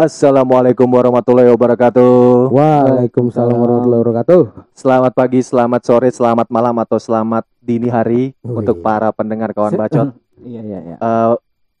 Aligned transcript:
Assalamualaikum 0.00 0.88
warahmatullahi 0.88 1.52
wabarakatuh. 1.52 2.48
Waalaikumsalam 2.56 3.52
warahmatullahi 3.52 4.00
wabarakatuh. 4.00 4.40
Selamat 4.72 5.12
pagi, 5.12 5.44
selamat 5.44 5.80
sore, 5.84 6.08
selamat 6.08 6.48
malam 6.48 6.72
atau 6.80 6.96
selamat 6.96 7.44
dini 7.60 7.92
hari 7.92 8.32
Wih. 8.40 8.64
untuk 8.64 8.80
para 8.80 9.12
pendengar 9.12 9.52
kawan 9.52 9.76
bacot. 9.76 10.08
Iya 10.40 10.64
iya 10.64 10.78
iya. 10.80 10.96
Eh, 10.96 11.32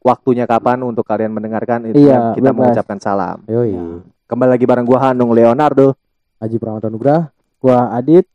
waktunya 0.04 0.44
kapan 0.44 0.84
untuk 0.84 1.00
kalian 1.08 1.32
mendengarkan 1.32 1.88
itu 1.88 1.96
Iya, 1.96 2.36
kita 2.36 2.52
bebas. 2.52 2.76
mengucapkan 2.76 3.00
salam. 3.00 3.40
Yoi. 3.48 4.04
Kembali 4.28 4.52
lagi 4.52 4.68
bareng 4.68 4.84
gua 4.84 5.00
Hanung 5.08 5.32
Leonardo. 5.32 5.96
Haji 6.44 6.60
Pramata 6.60 6.92
Nugrah. 6.92 7.32
Gua 7.56 7.88
Adit. 7.96 8.28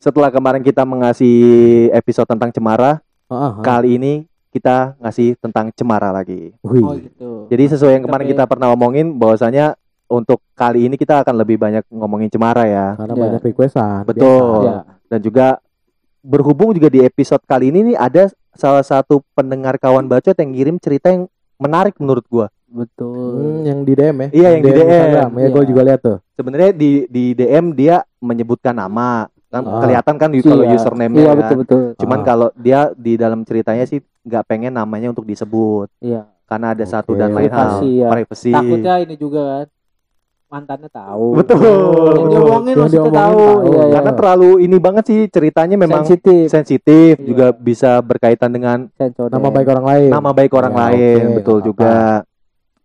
Setelah 0.00 0.32
kemarin 0.32 0.64
kita 0.64 0.88
mengasih 0.88 1.36
episode 1.92 2.24
tentang 2.32 2.48
cemara, 2.48 3.04
Heeh. 3.28 3.52
kali 3.60 4.00
ini 4.00 4.24
kita 4.58 4.98
ngasih 4.98 5.38
tentang 5.38 5.70
cemara 5.70 6.10
lagi. 6.10 6.52
Oh 6.60 6.92
gitu. 6.92 7.46
Jadi 7.46 7.64
sesuai 7.70 7.96
yang 7.96 8.04
kemarin 8.04 8.26
kita 8.28 8.44
pernah 8.44 8.68
omongin 8.68 9.14
bahwasanya 9.14 9.78
untuk 10.06 10.42
kali 10.52 10.84
ini 10.84 10.96
kita 10.96 11.22
akan 11.22 11.34
lebih 11.36 11.56
banyak 11.56 11.86
ngomongin 11.88 12.26
cemara 12.26 12.64
ya. 12.64 12.86
Karena 12.94 13.14
Iya. 13.14 13.22
banyak 13.22 13.42
requestan. 13.44 14.02
Betul. 14.04 14.64
Biasa. 14.64 14.66
Ya. 14.66 14.80
dan 15.08 15.20
juga 15.20 15.56
berhubung 16.20 16.74
juga 16.74 16.88
di 16.88 17.00
episode 17.00 17.40
kali 17.42 17.70
ini 17.70 17.92
nih 17.92 17.96
ada 17.96 18.28
salah 18.52 18.82
satu 18.82 19.24
pendengar 19.32 19.78
kawan 19.78 20.04
bacot 20.04 20.34
yang 20.34 20.50
ngirim 20.52 20.76
cerita 20.76 21.08
yang 21.08 21.24
menarik 21.56 21.96
menurut 21.96 22.26
gua. 22.26 22.52
Hmm, 22.68 22.84
Betul. 22.84 23.64
yang 23.64 23.80
di 23.80 23.92
DM 23.94 24.16
ya? 24.18 24.28
Iya, 24.30 24.48
yang 24.50 24.60
di 24.60 24.68
DM. 24.68 24.84
Instagram. 24.84 25.30
Ya, 25.32 25.46
gue 25.48 25.56
Iya. 25.56 25.68
juga 25.72 25.82
lihat 25.82 26.00
tuh. 26.02 26.18
Sebenarnya 26.34 26.70
di 26.70 26.90
di 27.08 27.24
DM 27.32 27.72
dia 27.72 27.96
menyebutkan 28.18 28.76
nama. 28.76 29.24
Kan 29.48 29.64
Ah. 29.64 29.80
kelihatan 29.80 30.14
kan 30.20 30.28
di- 30.28 30.44
kalau 30.44 30.60
Iya. 30.60 30.76
username-nya 30.76 31.16
Iya 31.18 31.30
kan. 31.30 31.38
betul 31.40 31.56
betul. 31.58 31.80
Cuman 31.96 32.18
Ah. 32.20 32.24
kalau 32.26 32.48
dia 32.54 32.80
di 32.92 33.16
dalam 33.16 33.40
ceritanya 33.42 33.88
sih 33.88 34.04
nggak 34.28 34.44
pengen 34.44 34.70
namanya 34.70 35.08
untuk 35.08 35.24
disebut 35.24 35.88
Iya. 35.98 36.28
karena 36.44 36.72
ada 36.72 36.84
satu 36.84 37.12
Oke. 37.12 37.18
dan 37.18 37.32
lain 37.32 37.48
hal 37.48 37.68
Privasi, 37.74 37.90
ya. 37.96 38.08
privacy. 38.08 38.52
Takutnya 38.52 38.94
ini 39.00 39.14
juga 39.16 39.42
kan 39.42 39.66
mantannya 40.48 40.88
tahu. 40.88 41.26
Betul. 41.36 41.60
Yang 42.14 42.28
diomongin 42.30 42.72
Yang 42.72 42.78
maksudnya 42.78 42.88
diomongin 42.94 43.20
tahu. 43.20 43.36
tahu. 43.36 43.60
Iya, 43.68 43.76
iya. 43.78 43.92
Karena 43.92 44.12
terlalu 44.14 44.50
ini 44.58 44.76
banget 44.78 45.04
sih 45.04 45.20
ceritanya 45.26 45.76
memang 45.76 46.00
sensitif. 46.02 46.44
sensitif 46.48 47.12
Iya. 47.14 47.26
juga 47.26 47.46
bisa 47.52 47.90
berkaitan 48.00 48.48
dengan 48.48 48.88
Sensor 48.94 49.28
Nama 49.28 49.48
baik 49.50 49.68
orang 49.68 49.86
lain. 49.86 50.08
nama 50.08 50.30
baik 50.30 50.52
orang 50.54 50.72
Ya, 50.72 50.80
lain 50.82 51.20
oke, 51.22 51.34
betul 51.36 51.56
nggak 51.56 51.66
juga 51.66 51.92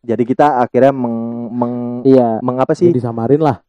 jadi 0.04 0.24
kita 0.26 0.48
akhirnya 0.60 0.92
meng, 0.92 1.18
meng, 1.50 1.76
Iya. 2.04 2.44
mengapa 2.44 2.76
sih 2.76 2.92
Jadi 2.92 3.00
samarin 3.00 3.40
lah. 3.40 3.64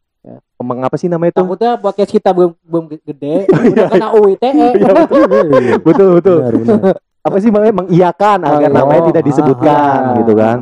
mengapa 0.57 0.97
sih 0.97 1.05
namanya 1.05 1.31
itu 1.31 1.39
Takutnya 1.39 1.71
podcast 1.77 2.09
kita 2.09 2.33
belum 2.33 2.51
belum 2.59 2.85
gede, 2.97 3.45
udah 3.71 3.85
kena 3.87 4.07
UITE. 4.11 4.49
Iya, 4.49 4.91
betul 4.97 5.23
betul 5.87 6.07
betul 6.17 6.37
Benar, 6.41 6.53
benar. 6.57 6.95
Apa 7.25 7.37
sih 7.37 7.49
makanya 7.49 7.75
mengiyakan 7.75 8.37
Oh, 8.39 8.49
agar 8.55 8.69
iya. 8.69 8.77
namanya 8.77 9.01
Oh, 9.01 9.07
tidak 9.09 9.21
ah, 9.21 9.27
disebutkan 9.27 9.97
ah. 9.99 10.15
gitu 10.15 10.33
kan 10.33 10.57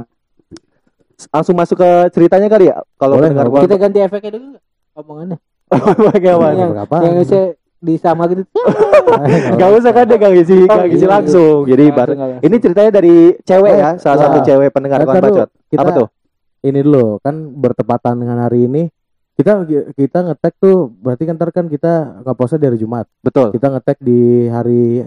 langsung 1.30 1.56
masuk 1.56 1.78
ke 1.78 1.90
ceritanya 2.12 2.48
kali 2.48 2.68
ya 2.68 2.80
kalau 2.96 3.16
pendengar 3.18 3.48
boleh. 3.48 3.64
kita 3.64 3.76
ganti 3.78 4.00
efeknya 4.00 4.32
dulu 4.34 4.46
nggak? 4.50 4.64
omongannya. 4.94 5.38
bagaimana 6.06 6.54
Yang- 6.54 6.74
Berapa? 6.76 6.96
Yang 7.00 7.16
bisa 7.20 7.40
disama 7.80 8.24
gitu. 8.28 8.44
Gak 9.60 9.70
usah 9.74 9.92
kan 9.92 10.06
dia 10.06 10.16
gak 10.16 10.32
ngisi, 10.32 10.56
Oh, 10.64 10.72
gak 10.74 10.88
ngisi 10.88 11.04
iya. 11.04 11.12
langsung. 11.12 11.58
Jadi 11.66 11.86
Langsung, 11.86 11.98
bar- 11.98 12.16
langsung. 12.16 12.42
ini 12.42 12.56
ceritanya 12.58 12.92
dari 12.94 13.16
cewek 13.42 13.72
Oh, 13.72 13.78
ya, 13.78 13.90
salah 13.98 14.18
satu 14.22 14.38
cewek 14.42 14.70
pendengar 14.70 15.00
kawan 15.02 15.14
kan 15.14 15.24
bacot. 15.26 15.50
kita 15.68 15.82
Apa 15.82 15.92
tuh? 15.94 16.08
ini 16.62 16.80
dulu 16.80 17.20
kan 17.20 17.36
bertepatan 17.54 18.14
dengan 18.16 18.38
hari 18.40 18.60
ini 18.64 18.84
kita 19.34 19.68
kita 19.92 20.20
ngetek 20.24 20.54
tuh 20.58 20.94
berarti 20.94 21.24
kan 21.26 21.36
ntar 21.36 21.50
kan 21.50 21.66
kita 21.66 21.92
ngepost 22.24 22.56
dari 22.56 22.78
Jumat 22.78 23.04
Betul. 23.20 23.52
kita 23.52 23.68
ngetek 23.68 23.98
di 24.00 24.20
hari 24.46 25.04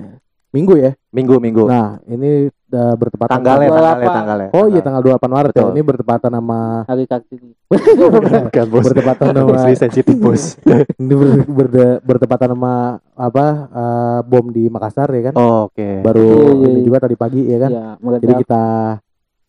Minggu 0.56 0.74
ya 0.74 0.90
Minggu 1.12 1.36
minggu. 1.36 1.64
nah 1.64 2.00
ini 2.04 2.48
udah 2.66 2.88
bertepatan 2.94 3.30
tanggalnya, 3.30 3.68
tanggal 3.68 3.84
tanggalnya, 3.86 4.10
tanggalnya. 4.10 4.48
oh 4.50 4.66
iya 4.66 4.80
tanggal 4.80 5.02
28 5.06 5.22
Maret 5.28 5.52
ya 5.52 5.54
Betul. 5.54 5.70
ini 5.70 5.82
bertepatan 5.84 6.30
sama 6.32 6.58
Hari 6.82 7.04
Kartini. 7.06 7.50
Bukan, 8.42 8.66
bos. 8.66 8.84
bertepatan 8.84 9.26
sama 9.30 9.54
Istri 9.54 9.74
sensitif 9.78 10.14
bos. 10.16 10.42
ini 11.00 11.14
ber- 11.14 11.46
berde- 11.46 12.00
bertepatan 12.02 12.48
sama 12.52 12.74
apa 13.14 13.44
eh, 13.70 14.18
bom 14.24 14.46
di 14.48 14.64
Makassar 14.66 15.08
ya 15.10 15.30
kan 15.30 15.34
Oh, 15.36 15.68
Oke. 15.68 16.00
baru 16.00 16.26
Iya, 16.26 16.50
iya, 16.50 16.66
ini 16.66 16.72
iya. 16.74 16.84
juga 16.84 16.98
tadi 16.98 17.14
pagi 17.14 17.40
ya 17.44 17.58
kan 17.60 17.70
meledak. 17.98 18.22
jadi 18.24 18.34
kita 18.40 18.64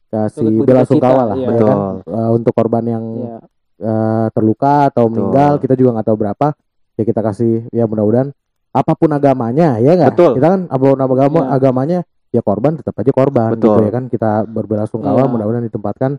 kasih 0.08 0.48
bela 0.62 0.84
sungkawa 0.84 1.22
lah 1.26 1.36
iya. 1.36 1.44
ya 1.44 1.50
Betul. 1.52 1.68
kan 1.68 1.78
Eh, 2.06 2.30
untuk 2.32 2.54
korban 2.54 2.84
yang 2.86 3.06
terluka 4.30 4.90
atau 4.90 5.06
Betul. 5.06 5.14
meninggal 5.16 5.52
kita 5.58 5.74
juga 5.74 5.90
nggak 5.94 6.08
tahu 6.08 6.18
berapa 6.20 6.48
ya 6.94 7.04
kita 7.04 7.22
kasih 7.24 7.54
ya 7.70 7.86
mudah-mudahan 7.86 8.30
apa 8.78 8.94
pun 8.94 9.10
agamanya 9.10 9.78
ya 9.78 9.92
nggak 9.94 10.14
Betul. 10.14 10.32
kita 10.38 10.48
kan 10.48 10.62
apa 10.68 10.84
pun 10.86 11.00
agama 11.02 11.40
Iya. 11.40 11.50
agamanya 11.52 12.00
ya 12.28 12.42
korban 12.42 12.72
tetap 12.76 12.94
aja 12.94 13.12
korban 13.12 13.50
Betul. 13.56 13.74
gitu 13.74 13.82
ya 13.84 13.92
kan 13.92 14.04
kita 14.06 14.32
berbela-sungkawa 14.46 15.22
Iya. 15.22 15.30
mudah-mudahan 15.30 15.66
ditempatkan 15.66 16.12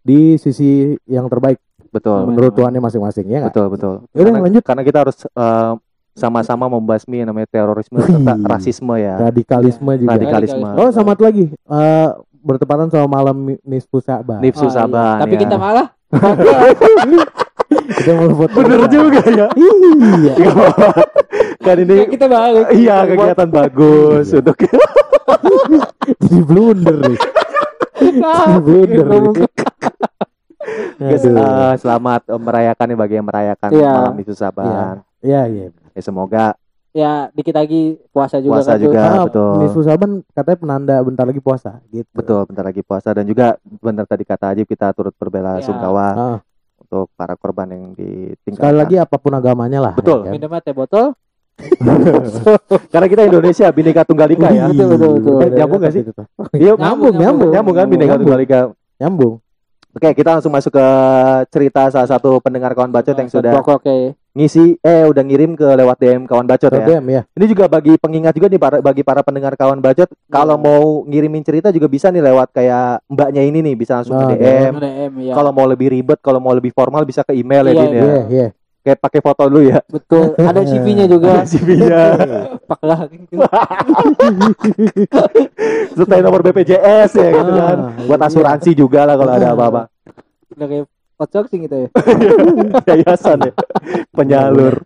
di 0.00 0.36
sisi 0.36 0.70
yang 1.06 1.26
terbaik 1.26 1.56
Betul. 1.88 2.26
menurut 2.26 2.52
Tuhannya 2.52 2.80
masing-masing 2.80 3.26
ya 3.26 3.38
nggak 3.40 3.52
Betul, 3.52 3.66
betul. 3.68 3.94
Yaudah, 4.12 4.28
Karena, 4.28 4.38
lanjut. 4.42 4.62
karena 4.62 4.82
kita 4.82 4.98
harus 5.00 5.16
eh, 5.24 5.72
sama-sama 6.12 6.68
membasmi 6.68 7.20
yang 7.20 7.28
namanya 7.28 7.48
terorisme 7.48 7.96
Wih. 7.96 8.04
serta 8.04 8.34
rasisme 8.44 8.94
ya. 8.96 9.16
radikalisme 9.18 9.92
juga 9.96 10.12
Radikalisme. 10.12 10.68
oh 10.76 10.90
sama 10.90 11.16
satu 11.16 11.24
lagi 11.24 11.44
eh, 11.48 12.08
bertepatan 12.42 12.90
sama 12.90 13.06
malam 13.08 13.36
nisfu 13.62 14.02
Sa'ban 14.02 14.42
Nifsu 14.42 14.66
Oh, 14.66 14.68
iya. 14.68 14.76
Saban 14.76 15.16
Tapi 15.22 15.34
ya. 15.36 15.40
kita 15.40 15.56
malah 15.56 15.86
kita 17.92 18.10
mau 18.14 18.30
foto 18.36 18.56
Bener 18.58 18.82
juga 18.86 19.20
ya. 19.24 19.46
iya 19.52 20.32
apa-apa. 20.44 20.88
kan 21.64 21.76
ini 21.78 21.96
kita 22.08 22.26
balik. 22.26 22.66
iya 22.72 22.96
kegiatan 23.04 23.48
bagus 23.48 24.26
Iya. 24.28 24.38
untuk 24.38 24.56
jadi 26.22 26.40
blunder 26.42 26.96
nih 27.04 27.18
jadi 27.94 28.58
blunder 28.60 29.06
nih. 29.06 29.46
Guys, 30.94 31.26
eh, 31.26 31.34
selamat 31.76 32.30
merayakan 32.32 32.86
nih 32.86 32.96
bagi 32.96 33.14
yang 33.14 33.26
merayakan 33.26 33.70
Iya. 33.72 33.92
malam 33.92 34.14
Nifsu 34.14 34.32
Saban. 34.32 35.02
Iya 35.18 35.42
iya. 35.46 35.66
Ya 35.90 36.00
semoga 36.00 36.54
Ya, 36.92 37.32
dikit 37.32 37.56
lagi 37.56 37.96
puasa 38.12 38.36
juga 38.36 38.60
Puasa 38.60 38.70
kan 38.70 38.76
tuh. 38.76 38.84
juga. 38.84 39.00
Ah, 39.02 39.24
betul. 39.24 39.52
Nisfu 39.58 39.80
Saban 39.80 40.10
katanya 40.28 40.58
penanda 40.58 40.94
bentar 41.00 41.24
lagi 41.24 41.40
puasa 41.40 41.80
gitu. 41.88 42.04
betul 42.12 42.44
bentar 42.44 42.60
lagi 42.62 42.82
puasa 42.82 43.08
dan 43.10 43.24
juga 43.24 43.56
benar 43.80 44.04
tadi 44.04 44.22
kata 44.22 44.52
Ajib 44.52 44.68
kita 44.68 44.92
turut 44.92 45.16
berbela 45.16 45.56
Iya. 45.56 45.64
sungkawa 45.64 46.06
Ah, 46.12 46.38
untuk 46.92 47.08
para 47.16 47.32
korban 47.40 47.72
yang 47.72 47.84
ditinggalkan. 47.96 48.52
sekali 48.52 48.76
lagi 48.76 48.96
apa 49.00 49.16
pun 49.16 49.32
agamanya 49.32 49.80
lah. 49.80 49.94
Betul. 49.96 50.28
ya 50.28 50.28
kan? 50.28 50.32
Minum 50.36 50.52
teh 50.60 50.76
botol. 50.76 51.16
Karena 52.92 53.06
kita 53.08 53.22
Indonesia 53.24 53.66
Bhinneka 53.72 54.04
Tunggal 54.04 54.28
Ika 54.36 54.48
ya. 54.52 54.68
Wih, 54.68 54.76
Betul, 54.76 54.88
betul, 54.92 55.10
betul. 55.16 55.36
Eh, 55.40 55.50
nyambung 55.56 55.80
nggak 55.80 55.92
sih? 55.96 56.02
Tuh. 56.04 56.26
Iya, 56.52 56.72
Nyambung, 56.76 57.14
nyambung. 57.16 57.50
nyambung 57.56 57.74
kan 57.80 57.86
Bhinneka 57.88 58.12
Nyambung. 58.12 58.20
Tunggal 58.28 58.40
Ika. 58.44 58.60
Nyambung. 59.00 59.34
Oke, 59.92 60.08
kita 60.12 60.28
langsung 60.36 60.52
masuk 60.52 60.72
ke 60.72 60.86
cerita 61.48 61.88
salah 61.88 62.08
satu 62.08 62.40
pendengar 62.44 62.76
kawan 62.76 62.92
bacot 62.92 63.16
yang 63.16 63.28
sudah 63.32 63.52
Pokok 63.56 63.80
oke. 63.80 63.96
Ngisi 64.32 64.80
eh 64.80 65.04
udah 65.04 65.20
ngirim 65.20 65.52
ke 65.52 65.66
lewat 65.66 65.96
DM 65.98 66.22
kawan 66.24 66.44
bacot 66.44 66.72
ya. 66.72 67.00
Ya. 67.02 67.22
Ini 67.30 67.44
juga 67.44 67.68
bagi 67.68 68.00
pengingat 68.00 68.32
juga 68.32 68.48
nih 68.48 68.56
para, 68.56 68.76
bagi 68.80 69.02
para 69.02 69.20
pendengar 69.20 69.52
kawan 69.54 69.76
bacot 69.78 70.08
kalau 70.26 70.56
Iya. 70.56 70.64
mau 70.64 70.82
ngirimin 71.04 71.42
cerita 71.42 71.68
juga 71.68 71.84
bisa 71.84 72.08
nih 72.08 72.24
lewat 72.24 72.48
kayak 72.50 73.04
mbaknya 73.06 73.42
ini 73.42 73.60
nih 73.60 73.74
bisa 73.74 74.00
langsung 74.00 74.16
Ah, 74.16 74.26
ke 74.26 74.36
DM. 74.36 74.72
DM 74.74 75.12
ya. 75.22 75.34
Kalau 75.34 75.50
mau 75.50 75.64
lebih 75.64 75.88
ribet, 75.90 76.16
kalau 76.18 76.38
mau 76.38 76.50
lebih 76.50 76.70
formal 76.70 77.04
bisa 77.04 77.20
ke 77.20 77.32
email 77.32 77.60
ya 77.62 77.72
Iya, 77.72 77.78
Din 77.78 77.92
ya. 77.92 78.02
Iya, 78.02 78.20
iya. 78.26 78.48
Kayak 78.82 78.98
pakai 78.98 79.20
foto 79.20 79.42
dulu 79.46 79.62
ya. 79.62 79.78
Betul. 79.86 80.34
Ada 80.34 80.60
CV-nya 80.64 81.06
juga. 81.06 81.46
CV-nya. 81.46 82.02
Paklah. 82.72 83.00
Sertai 85.92 86.20
nomor 86.20 86.40
BPJS 86.42 87.10
ya 87.14 87.28
gitu 87.30 87.50
kan. 87.52 87.78
Ah, 87.78 88.02
Buat 88.02 88.18
iya. 88.18 88.26
asuransi 88.26 88.70
juga 88.72 89.04
lah 89.04 89.14
kalau 89.14 89.32
ada 89.32 89.48
apa-apa. 89.52 89.82
Udah 90.50 90.66
kayak 90.66 90.84
outsourcing 91.22 91.70
gitu 91.70 91.86
ya. 91.86 91.88
Yayasan 92.90 93.38
ya. 93.48 93.52
Penyalur. 94.10 94.82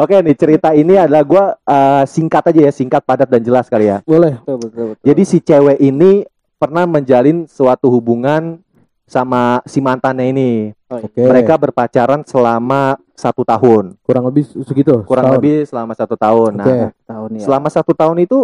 Oke 0.00 0.16
nih 0.24 0.36
cerita 0.36 0.72
ini 0.72 0.96
adalah 0.96 1.22
gua 1.24 1.44
eh, 1.64 2.04
singkat 2.08 2.52
aja 2.52 2.60
ya, 2.68 2.72
singkat 2.72 3.04
padat 3.04 3.28
dan 3.28 3.44
jelas 3.44 3.68
kali 3.68 3.92
ya. 3.92 4.00
Boleh. 4.04 4.40
Betul, 4.40 4.56
betul, 4.68 4.84
betul. 4.96 5.04
Jadi 5.04 5.22
si 5.28 5.38
cewek 5.40 5.78
ini 5.80 6.24
pernah 6.56 6.86
menjalin 6.88 7.44
suatu 7.44 7.92
hubungan 7.92 8.62
sama 9.04 9.60
si 9.68 9.84
mantannya 9.84 10.32
ini. 10.32 10.50
Oh, 10.88 10.96
iya. 10.96 11.04
Oke. 11.10 11.20
Mereka 11.20 11.54
berpacaran 11.60 12.24
selama 12.24 12.96
satu 13.12 13.44
tahun, 13.44 13.94
kurang 14.02 14.24
lebih 14.26 14.48
segitu. 14.64 15.04
kurang 15.04 15.28
setahun. 15.28 15.36
lebih 15.38 15.56
selama 15.68 15.92
satu 15.92 16.14
tahun. 16.16 16.50
Nah, 16.56 16.66
Oke. 16.66 16.78
tahun 17.04 17.28
ya. 17.36 17.40
selama 17.44 17.68
satu 17.68 17.92
tahun 17.92 18.16
itu 18.24 18.38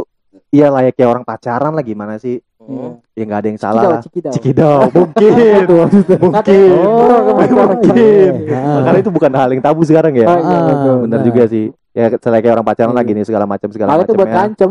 ya 0.53 0.69
layaknya 0.69 1.07
orang 1.09 1.25
pacaran 1.25 1.73
lah 1.73 1.85
gimana 1.85 2.21
sih? 2.21 2.39
Iya. 2.69 2.89
Ya 3.17 3.23
nggak 3.25 3.41
ada 3.41 3.49
yang 3.49 3.61
salah 3.61 3.83
Cikidau, 4.05 4.05
cikidau. 4.05 4.33
Cikidau, 4.37 4.79
mungkin, 5.01 5.33
mungkin, 6.21 6.71
Oh, 6.77 7.33
mungkin. 7.41 8.33
Ah. 8.53 8.85
Karena 8.85 8.99
itu 9.01 9.11
bukan 9.11 9.33
hal 9.33 9.49
yang 9.57 9.63
tabu 9.65 9.83
sekarang 9.89 10.13
ya. 10.13 10.27
Oh, 10.29 10.37
iya, 10.37 10.53
Ah, 10.53 10.63
betul. 10.69 10.97
Bener 11.09 11.19
nah. 11.19 11.25
juga 11.25 11.43
sih. 11.49 11.65
Ya 11.97 12.13
kayak 12.13 12.53
orang 12.55 12.67
pacaran 12.69 12.93
Iya. 12.93 12.99
lagi 13.01 13.11
nih 13.17 13.25
segala 13.25 13.45
macam 13.49 13.69
segala 13.73 13.89
Kalau 13.97 14.05
itu 14.05 14.13
macam 14.13 14.21
buat 14.21 14.29
ya. 14.29 14.37
ngancem. 14.37 14.71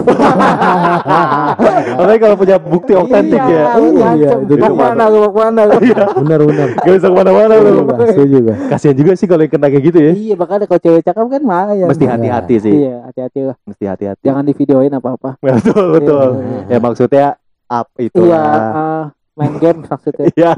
Apalagi 1.92 2.18
kalau 2.18 2.36
punya 2.36 2.56
bukti 2.56 2.92
otentik 2.92 3.40
Iya, 3.40 3.50
ya. 3.50 3.64
buat 3.70 3.82
Iya, 3.82 4.00
ngancem. 4.00 4.38
itu 4.40 4.54
Mau 4.54 4.58
dia. 4.58 4.68
ke 4.68 4.74
mana 4.76 5.04
lu, 5.06 5.18
mau 5.18 5.30
ke 5.34 5.38
mana 5.38 5.60
lu? 5.62 5.74
Benar 6.20 6.40
benar. 6.42 6.68
Gak 6.76 6.92
bisa 6.94 7.06
ke 7.06 7.16
mana-mana 7.16 7.54
Setuju 7.54 7.64
lu. 7.64 7.80
juga, 7.80 7.94
setuju 8.06 8.92
juga. 8.94 9.12
Sih 9.14 9.26
kalau 9.26 9.42
yang 9.42 9.52
kena 9.52 9.66
kayak 9.68 9.84
gitu 9.84 9.98
ya. 9.98 10.12
Iya, 10.12 10.34
makanya 10.34 10.64
kalau 10.64 10.80
cewek 10.80 11.02
cakep 11.02 11.24
kan 11.26 11.40
lumayan. 11.40 11.86
Mesti 11.86 12.04
hati-hati 12.06 12.54
sih. 12.58 12.74
Iya, 12.80 12.94
hati-hati 13.04 13.40
lah. 13.44 13.56
Mesti 13.62 13.84
hati-hati. 13.86 14.22
Jangan 14.22 14.44
divideoin 14.44 14.92
apa-apa. 14.92 15.30
Betul, 15.44 15.84
betul. 15.94 16.26
Iya. 16.38 16.60
Ya 16.68 16.78
maksudnya 16.78 17.26
up 17.66 17.88
itu 17.96 18.18
Iya, 18.20 18.38
lah. 18.38 18.58
eh, 18.72 19.04
main 19.34 19.54
game 19.56 19.80
maksudnya. 19.82 20.26
Iya. 20.30 20.50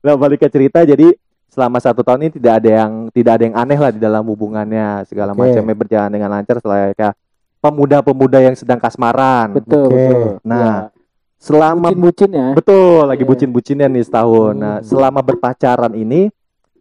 Nah 0.00 0.14
balik 0.14 0.38
ke 0.38 0.48
cerita 0.48 0.82
jadi 0.82 1.16
selama 1.48 1.78
satu 1.78 2.02
tahun 2.02 2.26
ini 2.26 2.32
tidak 2.34 2.52
ada 2.58 2.70
yang 2.76 2.92
tidak 3.08 3.32
ada 3.32 3.44
yang 3.44 3.56
aneh 3.56 3.78
lah 3.78 3.88
di 3.88 3.96
dalam 3.96 4.26
hubungannya 4.26 5.06
segala 5.06 5.32
Oke. 5.32 5.46
macamnya 5.46 5.72
berjalan 5.72 6.10
dengan 6.10 6.28
lancar 6.28 6.58
selain 6.58 6.90
kayak 6.92 7.14
pemuda-pemuda 7.64 8.44
yang 8.44 8.52
sedang 8.52 8.76
kasmaran. 8.76 9.56
betul 9.56 9.88
Oke. 9.88 9.96
betul 9.96 10.32
Nah, 10.44 10.92
selama 11.40 11.88
bucin-bucin 11.88 12.30
ya 12.30 12.48
betul 12.52 13.08
lagi 13.08 13.24
Iya. 13.24 13.30
bucin-bucinnya 13.32 13.86
nih 13.88 14.04
setahun. 14.04 14.52
Nah, 14.52 14.76
Hmm. 14.78 14.84
selama 14.84 15.20
berpacaran 15.20 15.92
ini 15.94 16.28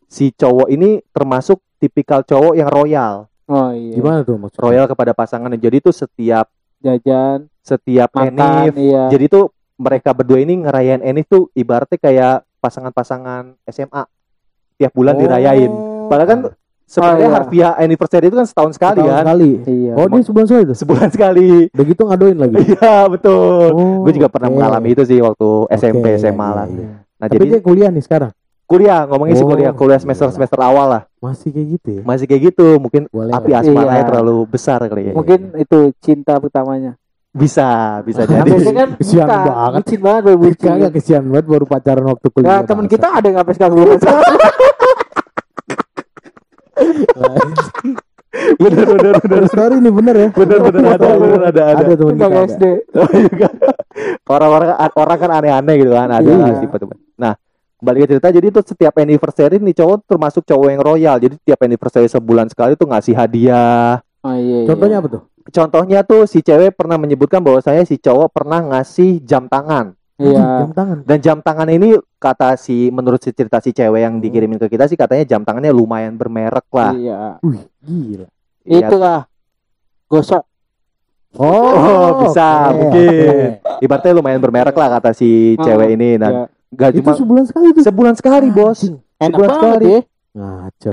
si 0.06 0.30
cowok 0.30 0.68
ini 0.68 1.00
termasuk 1.10 1.64
tipikal 1.80 2.20
cowok 2.22 2.54
yang 2.54 2.68
royal, 2.68 3.14
oh 3.48 3.72
iya 3.72 3.96
Gimana 3.96 4.20
tuh 4.22 4.36
maksudnya? 4.38 4.62
royal 4.62 4.86
kepada 4.86 5.12
pasangannya. 5.12 5.56
Jadi 5.58 5.80
itu 5.80 5.92
setiap 5.92 6.52
jajan 6.80 7.48
setiap 7.64 8.12
makan 8.12 8.36
enif 8.36 8.76
iya 8.76 9.08
Jadi 9.08 9.26
tuh 9.28 9.48
mereka 9.74 10.12
berdua 10.12 10.38
ini 10.38 10.60
ngerayain 10.60 11.00
Enif 11.02 11.26
tuh 11.26 11.48
ibaratnya 11.54 11.96
kayak 11.96 12.36
pasangan-pasangan 12.60 13.56
SMA. 13.66 14.04
Tiap 14.76 14.92
bulan 14.92 15.16
dirayain. 15.18 15.72
Padahal 16.08 16.28
kan 16.28 16.40
sebenarnya 16.94 17.18
Oh, 17.20 17.28
iya. 17.28 17.36
harfiah 17.36 17.72
anniversary 17.76 18.26
itu 18.26 18.36
kan 18.36 18.46
setahun 18.46 18.72
sekali 18.72 19.00
Setahun 19.00 19.10
kan. 19.12 19.24
sekali. 19.26 19.52
iya 19.66 19.92
Oh, 19.94 20.06
dia 20.06 20.22
sebulan 20.22 20.46
sekali 20.46 20.64
tuh. 20.64 20.78
Sebulan 20.78 21.10
sekali. 21.10 21.48
Udah 21.68 21.86
gitu 21.88 22.02
ngadoin 22.04 22.38
lagi. 22.38 22.56
Iya, 22.72 22.94
betul. 23.08 23.68
Oh, 23.72 23.96
Gue 24.02 24.14
juga 24.14 24.28
pernah 24.28 24.48
oke. 24.48 24.56
mengalami 24.56 24.90
itu 24.92 25.04
sih 25.04 25.18
waktu 25.18 25.50
SMP, 25.74 26.06
Oke, 26.08 26.22
SMA 26.22 26.38
iya, 26.40 26.54
lah. 26.54 26.66
iya. 26.68 26.88
Nah, 27.16 27.26
Tapi 27.26 27.34
jadi 27.34 27.46
dia 27.48 27.60
kuliah 27.60 27.90
nih 27.90 28.02
sekarang. 28.02 28.32
kuliah, 28.64 29.06
ngomongin 29.06 29.34
sih 29.34 29.42
Oh, 29.42 29.50
kuliah, 29.50 29.72
kuliah 29.72 29.98
semester-semester 29.98 30.56
awal 30.58 30.88
lah. 30.88 31.02
Masih 31.20 31.50
kayak 31.50 31.68
gitu 31.74 31.90
ya. 31.92 32.02
Masih 32.04 32.26
kayak 32.26 32.42
gitu, 32.48 32.68
mungkin 32.78 33.06
Boleh. 33.08 33.30
api 33.32 33.52
asmaranya 33.52 34.00
Iya. 34.00 34.08
terlalu 34.08 34.36
besar 34.48 34.80
kali 34.84 35.02
ya. 35.04 35.14
mungkin 35.14 35.40
itu 35.56 35.80
cinta 36.00 36.38
pertamanya 36.38 36.96
Bisa, 37.30 38.00
bisa 38.02 38.24
jadi. 38.30 38.46
biasanya 38.46 38.74
kan 38.80 38.90
Kesian 38.96 39.26
bukan, 39.26 39.42
banget. 39.44 39.72
bucin 39.76 40.00
banget 40.00 40.22
baru 40.24 40.38
bucin 40.40 40.70
Kagak 40.72 40.92
kesian 40.92 41.24
banget 41.28 41.46
baru 41.48 41.66
pacaran 41.66 42.06
waktu 42.08 42.28
kuliah. 42.30 42.50
Nah, 42.50 42.60
teman 42.64 42.86
kita 42.88 43.08
ada 43.10 43.26
yang 43.26 43.38
sampai 43.38 43.54
sekarang 43.54 43.76
bener, 48.58 48.86
bener, 48.90 49.14
bener. 49.22 49.42
Story 49.46 49.78
nih 49.78 49.94
bener 49.94 50.16
ya. 50.18 50.30
Bener, 50.34 50.60
bener, 50.60 50.84
ada, 50.98 51.08
bener, 51.16 51.42
ada, 51.54 51.62
ada. 51.70 51.84
Ada 51.86 51.94
teman 51.96 52.16
kita. 52.18 52.40
SD. 52.50 52.64
Oh, 52.98 53.10
iya 53.14 53.34
kan? 53.38 53.54
orang-orang 54.30 54.70
orang 54.96 55.18
kan 55.20 55.32
aneh-aneh 55.32 55.76
gitu 55.80 55.92
kan 55.94 56.10
ada 56.10 56.26
Iya. 56.26 56.66
sifat 56.66 56.82
nah 57.14 57.34
kembali 57.80 57.98
ke 58.04 58.08
cerita 58.16 58.28
jadi 58.32 58.48
itu 58.50 58.60
setiap 58.64 58.94
anniversary 58.98 59.60
nih 59.60 59.76
cowok 59.76 60.08
termasuk 60.08 60.42
cowok 60.48 60.68
yang 60.72 60.82
royal 60.82 61.16
jadi 61.20 61.36
tiap 61.44 61.60
anniversary 61.62 62.08
sebulan 62.10 62.48
sekali 62.50 62.74
tuh 62.80 62.88
ngasih 62.90 63.14
hadiah 63.16 64.00
Oh 64.24 64.32
iya. 64.40 64.64
iya. 64.64 64.68
Contohnya 64.72 64.98
apa 65.04 65.08
tuh? 65.12 65.22
contohnya 65.44 66.00
tuh 66.08 66.24
si 66.24 66.40
cewek 66.40 66.72
pernah 66.72 66.96
menyebutkan 66.96 67.44
bahwa 67.44 67.60
saya 67.60 67.84
si 67.84 68.00
cowok 68.00 68.32
pernah 68.32 68.64
ngasih 68.64 69.20
jam 69.28 69.52
tangan 69.52 69.92
Iya. 70.16 70.62
Jam 70.62 70.72
tangan. 70.72 70.98
dan 71.04 71.18
jam 71.20 71.38
tangan 71.40 71.68
ini 71.68 71.90
kata 72.16 72.54
si 72.54 72.88
menurut 72.88 73.18
si 73.18 73.30
cerita 73.30 73.58
si 73.58 73.70
cewek 73.70 73.98
yang 74.00 74.18
dikirimin 74.18 74.58
ke 74.58 74.68
kita 74.68 74.86
sih 74.86 74.94
katanya 74.94 75.26
jam 75.28 75.42
tangannya 75.42 75.70
lumayan 75.70 76.14
bermerek 76.14 76.70
lah 76.70 76.94
Iya. 76.94 77.42
Wih, 77.42 77.66
gila. 77.80 78.28
Iya. 78.64 78.88
Itulah. 78.88 79.20
Gosok. 80.06 80.44
Oh, 81.34 82.22
bisa, 82.22 82.70
oke, 82.70 82.78
mungkin. 82.78 83.10
oke. 83.58 83.82
ibaratnya 83.82 84.14
lumayan 84.14 84.38
bermerek 84.38 84.76
lah 84.76 84.90
kata 84.94 85.12
si 85.12 85.58
Ah, 85.58 85.66
cewek 85.66 85.90
ini 85.92 86.10
dan 86.16 86.32
Iya. 86.32 86.44
gak 86.72 86.90
Itu 86.92 86.98
cuma 87.02 87.12
sebulan 87.16 87.44
sekali 87.44 87.68
tuh. 87.72 87.84
sebulan 87.84 88.14
sekali 88.14 88.48
bos. 88.48 88.80
Enak 88.86 88.94
Sebulan 89.28 89.50
banget 89.50 89.58
sekali. 89.58 89.86
ya. 89.90 90.02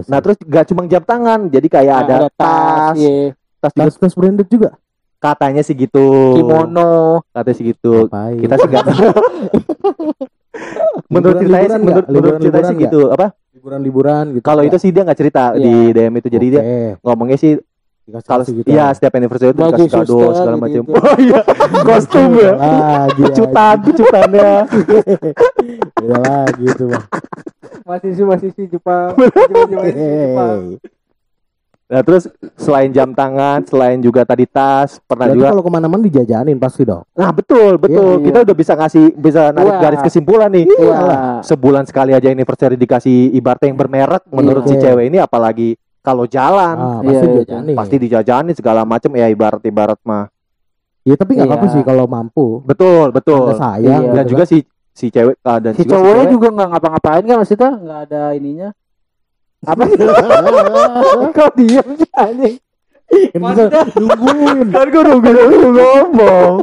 Nah 0.07 0.19
terus 0.21 0.37
gak 0.41 0.65
cuma 0.67 0.81
jam 0.87 1.03
tangan, 1.03 1.41
jadi 1.47 1.67
kayak 1.67 1.93
Nah, 1.95 2.01
ada, 2.03 2.17
tas, 2.31 2.97
iya. 2.97 3.37
tas 3.59 3.73
tas 3.75 3.95
tas 3.95 4.15
branded 4.15 4.49
juga. 4.49 4.81
Katanya 5.21 5.63
sih 5.63 5.77
gitu. 5.77 6.35
kimono. 6.41 7.21
Katanya 7.31 7.57
sih 7.57 7.65
gitu. 7.71 8.09
Ngapain? 8.09 8.41
Kita 8.41 8.55
sih 8.57 8.69
gak 8.73 8.85
menurut 11.13 11.37
ceritanya 11.43 11.69
sih, 11.69 11.81
menurut, 11.83 12.07
menurut 12.09 12.39
ceritanya 12.41 12.65
Liburan 12.65 12.75
sih 12.75 12.85
gitu. 12.89 13.01
Apa? 13.13 13.27
liburan-liburan 13.61 14.25
gitu. 14.33 14.45
Kalau 14.47 14.63
itu 14.65 14.77
sih 14.81 14.89
dia 14.89 15.05
nggak 15.05 15.19
cerita 15.21 15.53
Iya. 15.53 15.61
di 15.61 15.75
DM 15.93 16.15
itu. 16.17 16.29
Jadi 16.33 16.47
dia 16.49 16.63
ngomongnya 17.05 17.37
sih 17.37 17.61
kalau 18.27 18.43
gitu. 18.43 18.67
iya 18.67 18.91
setiap 18.91 19.15
anniversary 19.15 19.55
itu 19.55 19.63
dikasih 19.63 19.87
kado 19.87 20.19
suster 20.19 20.35
segala 20.35 20.57
macam. 20.59 20.83
gitu-gitu. 20.83 20.99
Oh 21.07 21.17
iya, 21.21 21.41
kostum 21.87 22.31
ya. 22.35 22.53
Lagi 22.59 23.23
Kejutan, 23.23 23.77
kejutannya. 23.87 24.51
Ya 26.03 26.17
lagi 26.19 26.65
itu, 26.67 26.85
Bang. 26.91 27.05
Masih 27.87 28.11
sih 28.19 28.25
masih 28.27 28.49
sih 28.57 28.67
Jepang. 28.67 29.15
Masih 29.15 29.95
sih 29.95 30.11
Jepang. 30.11 30.61
Nah 31.91 32.01
terus 32.01 32.31
selain 32.55 32.87
jam 32.89 33.11
tangan, 33.11 33.67
selain 33.67 33.99
juga 33.99 34.23
tadi 34.23 34.47
tas, 34.47 35.03
pernah 35.03 35.27
Berarti 35.27 35.37
juga. 35.37 35.51
kalau 35.51 35.63
ke 35.63 35.71
mana-mana 35.71 36.01
dijajanin 36.01 36.55
pasti 36.55 36.87
dong. 36.87 37.03
Nah 37.13 37.31
betul, 37.31 37.77
betul. 37.77 38.17
Iya, 38.17 38.25
Kita 38.25 38.39
udah 38.41 38.57
bisa 38.57 38.73
ngasih, 38.75 39.05
bisa 39.13 39.51
narik 39.51 39.73
Wah. 39.73 39.81
garis 39.81 40.01
kesimpulan 40.01 40.49
nih. 40.49 40.71
Iya. 40.71 40.99
sebulan 41.43 41.85
sekali 41.85 42.13
aja 42.13 42.29
anniversary 42.29 42.77
dikasih 42.77 43.33
ibaratnya 43.33 43.69
yang 43.69 43.81
bermerek 43.81 44.23
menurut 44.29 44.63
si 44.65 44.77
Iya. 44.77 44.83
cewek 44.87 45.05
ini 45.05 45.19
apalagi 45.19 45.69
kalau 45.99 46.25
jalan 46.25 46.77
Ah, 46.77 46.87
Iya, 46.97 47.03
pasti 47.03 47.11
iya, 47.19 47.35
dijajanin. 47.35 47.75
pasti 47.75 47.97
dijajanin 47.99 48.55
segala 48.55 48.81
macam 48.85 49.11
ya 49.13 49.27
ibarat 49.27 49.61
ibarat 49.61 49.99
mah 50.03 50.31
Ya 51.01 51.17
tapi 51.17 51.33
nggak 51.33 51.43
Iya. 51.43 51.57
apa-apa 51.57 51.73
sih 51.73 51.83
kalau 51.83 52.05
mampu. 52.07 52.61
betul 52.63 53.09
betul 53.11 53.57
sayang. 53.57 54.03
Iya. 54.07 54.15
dan 54.15 54.23
gitu 54.23 54.31
juga 54.31 54.45
si 54.45 54.59
si 54.93 55.09
cewek 55.09 55.41
ah, 55.43 55.59
dan 55.59 55.73
Si 55.73 55.83
cewek- 55.83 56.29
juga 56.29 56.49
nggak 56.51 56.69
ngapa-ngapain 56.71 57.25
kan 57.25 57.37
maksudnya 57.37 57.71
nggak 57.75 58.01
ada 58.07 58.23
ininya. 58.33 58.69
Apa? 59.61 59.83
Kok 61.37 61.51
diem 61.57 61.89
sih 62.01 62.11
anjing? 62.17 62.57
Bisa 63.11 63.37
Maksudnya 63.43 63.83
nungguin. 63.99 64.69
kan 64.71 64.87
gue 64.87 65.03
nunggu 65.03 65.31
nunggu 65.35 65.69
ngomong 65.75 66.55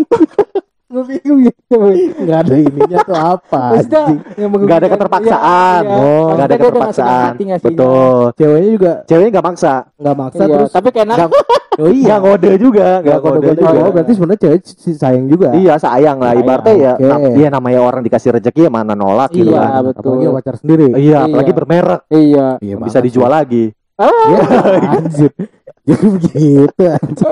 gue 0.87 1.03
bingung 1.05 1.39
gitu. 1.43 1.77
Nggak 2.17 2.39
ada 2.41 2.55
ininya 2.55 2.97
tuh 3.03 3.17
apa? 3.17 3.61
Maksudnya 3.75 4.03
Nggak 4.39 4.77
ada 4.77 4.87
keterpaksaan. 4.89 5.81
Iya, 5.83 5.91
iya. 5.91 5.99
Oh, 5.99 6.27
nggak 6.31 6.47
ada 6.47 6.55
keterpaksaan 6.57 7.31
betul 7.59 8.19
Ceweknya 8.33 8.69
juga 8.71 8.91
ceweknya 9.03 9.29
nggak 9.33 9.45
maksa 9.45 9.73
nggak 9.93 10.15
maksa 10.15 10.41
Iya, 10.41 10.53
terus. 10.53 10.69
tapi 10.71 10.87
kayak 10.89 11.07
nggak 11.09 11.29
Oh 11.77 11.89
iya. 11.91 12.05
nggak 12.07 12.19
ngode 12.23 12.51
juga 12.57 12.87
nggak 12.99 13.17
ngode 13.19 13.37
juga 13.43 13.53
juga. 13.53 13.79
Oh, 13.79 13.91
berarti 13.91 14.11
sebenarnya 14.11 14.41
cewek 14.41 14.59
si 14.63 14.91
sayang 14.93 15.25
juga. 15.27 15.49
iya 15.53 15.73
sayang 15.75 16.17
lah 16.17 16.33
ibaratnya 16.33 16.73
ya 16.73 16.93
oke. 16.95 17.05
nam- 17.05 17.35
iya 17.35 17.47
namanya 17.51 17.79
orang 17.81 18.01
dikasih 18.01 18.29
rezeki 18.33 18.61
ya 18.63 18.71
mana 18.71 18.93
nolak 18.93 19.29
gitu 19.29 19.51
Iya, 19.51 19.61
kan 19.61 19.81
betul. 19.85 20.01
Apalagi 20.07 20.27
pacar 20.33 20.55
sendiri. 20.57 20.87
iya 20.95 21.17
apalagi 21.21 21.51
Iya. 21.51 21.57
bermerek 21.59 22.01
Iya. 22.09 22.47
Iya 22.59 22.75
bisa 22.79 22.97
dijual 22.97 23.29
lagi 23.29 23.65
Ah, 23.93 24.05
sih. 24.05 24.29
Ya, 24.29 24.41
anjir. 24.95 25.31
Jadi 26.23 26.47
begitu. 26.67 27.29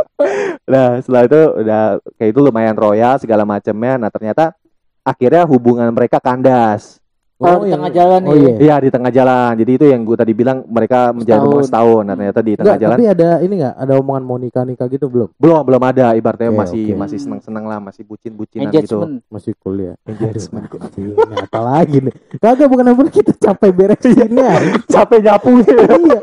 Nah 0.65 0.97
setelah 0.97 1.23
itu 1.23 1.39
udah 1.57 1.81
kayak 2.15 2.29
itu 2.31 2.39
lumayan 2.39 2.75
royal 2.75 3.19
segala 3.19 3.43
macamnya. 3.43 3.97
Nah 3.97 4.09
ternyata 4.09 4.55
akhirnya 5.01 5.43
hubungan 5.43 5.91
mereka 5.91 6.17
kandas. 6.17 6.97
Oh, 7.35 7.59
di 7.59 7.67
yang- 7.67 7.83
tengah 7.83 7.91
jalan 7.91 8.21
Oh 8.23 8.31
nih. 8.31 8.39
iya. 8.39 8.53
Iya 8.57 8.75
di 8.79 8.89
tengah 8.89 9.11
jalan. 9.11 9.59
Jadi 9.59 9.71
itu 9.75 9.85
yang 9.85 10.01
gue 10.01 10.15
tadi 10.15 10.31
bilang 10.31 10.63
mereka 10.65 11.11
menjalin 11.11 11.27
Setahun. 11.27 11.43
hubungan 11.45 11.67
setahun. 11.67 12.01
Nah 12.01 12.15
ternyata 12.15 12.39
di 12.39 12.51
tengah 12.55 12.63
Enggak, 12.65 12.79
jalan 12.79 12.95
tapi 12.95 13.05
ada 13.11 13.29
ini 13.37 13.53
enggak? 13.59 13.75
Ada 13.75 13.93
omongan 13.93 14.23
mau 14.23 14.37
nikah 14.39 14.63
nikah 14.63 14.87
gitu 14.87 15.05
belum? 15.05 15.29
belum 15.35 15.61
belum 15.61 15.81
ada. 15.83 16.07
Ibaratnya 16.15 16.47
Oke, 16.47 16.57
masih 16.57 16.83
oke. 16.87 16.95
masih 16.95 17.17
senang 17.19 17.41
senang 17.43 17.65
lah, 17.67 17.83
masih 17.83 18.07
bucin 18.07 18.31
bucinan 18.31 18.71
gitu. 18.71 18.97
Masih 19.27 19.51
kuliah. 19.59 19.99
Engagement. 20.07 20.63
Aduh, 20.71 21.11
ini 21.11 21.35
apa 21.35 21.59
lagi 21.59 21.97
nih? 21.99 22.13
Kagak 22.39 22.67
bukan 22.71 22.85
apa 22.87 23.01
kita 23.11 23.31
capek 23.35 23.69
beresinnya. 23.69 24.51
Capek 24.95 25.19
nyapu. 25.21 25.59
iya, 25.59 26.17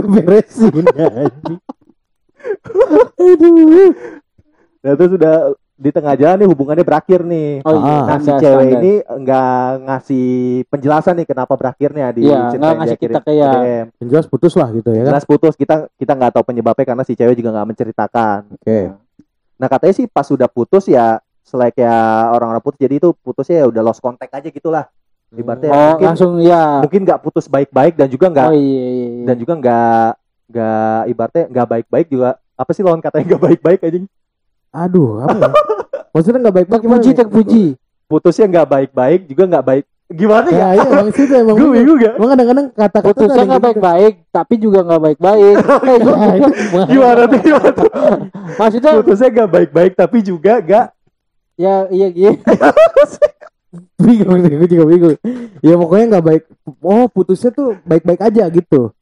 beresin 0.00 0.86
anjing. 0.96 1.60
Aduh. 3.22 3.90
nah 4.82 4.90
itu 4.98 5.04
sudah 5.14 5.54
di 5.82 5.90
tengah 5.90 6.14
jalan 6.14 6.46
nih 6.46 6.48
hubungannya 6.48 6.84
berakhir 6.86 7.26
nih. 7.26 7.66
Oh 7.66 7.74
iya. 7.74 7.90
Ah. 7.90 8.02
Nah 8.06 8.18
si 8.22 8.30
cewek 8.30 8.66
standar. 8.70 8.78
ini 8.78 8.92
nggak 9.02 9.62
ngasih 9.82 10.28
penjelasan 10.70 11.14
nih 11.18 11.26
kenapa 11.26 11.54
berakhirnya 11.58 12.06
di 12.14 12.30
Iya, 12.30 12.54
cerita 12.54 12.66
yang 12.70 12.78
ngasih 12.78 12.98
kita 13.02 13.20
kayak-. 13.26 13.86
Yang 13.98 14.08
jelas 14.14 14.26
putus 14.30 14.54
lah 14.54 14.68
gitu 14.70 14.90
ya 14.94 15.02
kan? 15.02 15.10
Jelas 15.10 15.26
putus 15.26 15.54
kita 15.58 15.76
kita 15.98 16.12
nggak 16.14 16.32
tahu 16.38 16.44
penyebabnya 16.46 16.86
karena 16.86 17.02
si 17.02 17.18
cewek 17.18 17.34
juga 17.34 17.50
nggak 17.50 17.68
menceritakan. 17.74 18.40
Oke. 18.54 18.78
Nah 19.58 19.66
katanya 19.66 19.94
sih 19.98 20.06
pas 20.06 20.26
sudah 20.26 20.46
putus 20.46 20.86
ya 20.86 21.18
selek 21.42 21.82
ya 21.82 22.30
orang-orang 22.30 22.62
putus 22.62 22.78
jadi 22.78 23.02
itu 23.02 23.10
putusnya 23.18 23.62
ya 23.62 23.66
udah 23.66 23.82
lost 23.82 23.98
contact 23.98 24.30
aja 24.30 24.48
gitulah. 24.54 24.86
Ibaratnya 25.32 25.68
Oh, 25.68 25.76
mungkin 25.90 26.06
langsung 26.06 26.32
ya. 26.38 26.64
mungkin 26.80 27.00
nggak 27.02 27.20
putus 27.20 27.46
baik-baik 27.46 27.96
dan 27.96 28.06
juga 28.06 28.28
nggak 28.28 28.48
Oh 28.48 28.54
iya 28.54 28.68
iya. 28.84 29.06
iya. 29.08 29.24
dan 29.24 29.36
juga 29.36 29.52
nggak 29.54 30.08
nggak 30.46 31.00
ibaratnya 31.08 31.44
nggak 31.48 31.66
baik-baik 31.68 32.06
juga 32.06 32.28
apa 32.52 32.70
sih 32.70 32.82
lawan 32.82 33.00
katanya 33.00 33.24
nggak 33.30 33.42
baik-baik 33.42 33.80
anjing 33.82 34.06
Aduh, 34.70 35.20
apa 35.20 35.36
ya? 35.36 35.52
Maksudnya 36.10 36.40
enggak 36.40 36.56
baik-baik 36.58 36.80
gimana? 36.80 36.96
terpuji 36.96 37.10
nih? 37.10 37.18
terpuji. 37.18 37.64
putusnya 38.04 38.44
nggak 38.46 38.68
baik-baik 38.68 39.20
juga 39.26 39.44
nggak 39.46 39.64
baik 39.64 39.84
gimana 40.10 40.48
ya? 40.48 40.56
Ya, 40.58 40.68
iya, 40.76 40.84
emang 40.86 41.08
situ 41.08 41.32
emang. 41.32 41.56
Gue 41.56 41.68
bingung 41.72 41.96
gak? 41.96 42.14
Emang 42.16 42.30
kadang-kadang 42.30 42.66
kata-kata 42.70 43.00
tuh 43.00 43.08
Putusnya 43.08 43.42
nggak 43.42 43.56
gitu. 43.56 43.66
baik-baik, 43.66 44.12
tapi 44.28 44.54
juga 44.56 44.78
nggak 44.82 45.02
baik-baik. 45.02 45.54
Eh, 45.88 45.96
itu? 45.96 46.10
Gimana 46.84 47.22
tuh 47.24 47.38
gimana 47.40 47.70
tuh? 47.72 47.88
Maksudnya 48.60 48.92
Putusnya 49.00 49.28
nggak 49.30 49.50
baik-baik 49.50 49.92
tapi 49.94 50.16
juga 50.20 50.52
nggak 50.58 50.86
ya 51.54 51.74
iya 51.88 52.08
gitu. 52.08 52.36
bingung 53.96 54.38
sih, 54.38 54.52
gue 54.52 54.68
juga 54.68 54.84
bingung. 54.84 55.16
Ya 55.60 55.74
pokoknya 55.74 56.06
nggak 56.10 56.24
baik. 56.24 56.42
Oh, 56.78 57.06
putusnya 57.06 57.50
tuh 57.50 57.76
baik-baik 57.82 58.20
aja 58.22 58.44
gitu. 58.48 58.92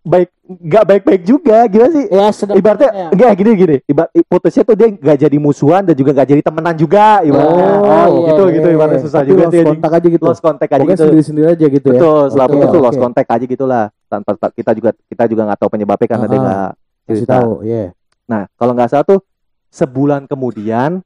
baik 0.00 0.32
nggak 0.48 0.84
baik-baik 0.86 1.22
juga 1.28 1.60
gimana 1.68 1.92
sih 1.92 2.08
Ya 2.08 2.32
sedang 2.32 2.56
ibaratnya 2.56 2.88
ya. 2.88 3.08
enggak 3.12 3.32
gini 3.36 3.50
gini 3.52 3.76
ibarat 3.84 4.08
putusnya 4.24 4.64
tuh 4.64 4.72
dia 4.72 4.88
nggak 4.88 5.18
jadi 5.20 5.36
musuhan 5.36 5.84
dan 5.84 5.92
juga 5.92 6.16
nggak 6.16 6.24
jadi 6.26 6.40
temenan 6.40 6.72
juga 6.72 7.20
ibaratnya 7.20 7.68
Oh, 7.68 7.84
oh, 7.84 8.06
iya, 8.08 8.28
gitu 8.32 8.42
iya, 8.42 8.54
gitu 8.56 8.68
ibaratnya 8.72 9.00
susah 9.04 9.20
Tapi 9.20 9.28
juga 9.28 9.42
lost 9.44 9.60
kontak 9.60 9.90
aja 9.92 10.08
gitu. 10.08 10.24
lost 10.24 10.40
contact 10.40 10.70
aja 10.72 10.80
Pokoknya 10.80 10.96
gitu 10.96 11.04
sendiri-sendiri 11.04 11.48
aja 11.52 11.66
gitu 11.68 11.84
ya. 11.84 11.92
betul 11.92 12.20
selama 12.32 12.48
Oke, 12.50 12.64
itu 12.64 12.78
lost 12.80 12.96
oke. 12.96 13.04
contact 13.04 13.28
aja 13.28 13.44
gitulah 13.44 13.84
tanpa 14.08 14.30
ta- 14.40 14.54
kita 14.56 14.70
juga 14.72 14.90
kita 15.04 15.24
juga 15.28 15.42
nggak 15.44 15.58
tahu 15.60 15.68
penyebabnya 15.68 16.08
karena 16.08 16.26
dia 16.26 16.32
Ah, 16.32 16.40
nggak 16.40 16.68
Kasih 16.72 17.12
cerita 17.20 17.34
tahu, 17.36 17.52
ya. 17.60 17.84
nah 18.24 18.42
kalau 18.56 18.72
nggak 18.72 18.88
salah 18.88 19.04
tuh 19.04 19.20
sebulan 19.68 20.24
kemudian 20.24 21.04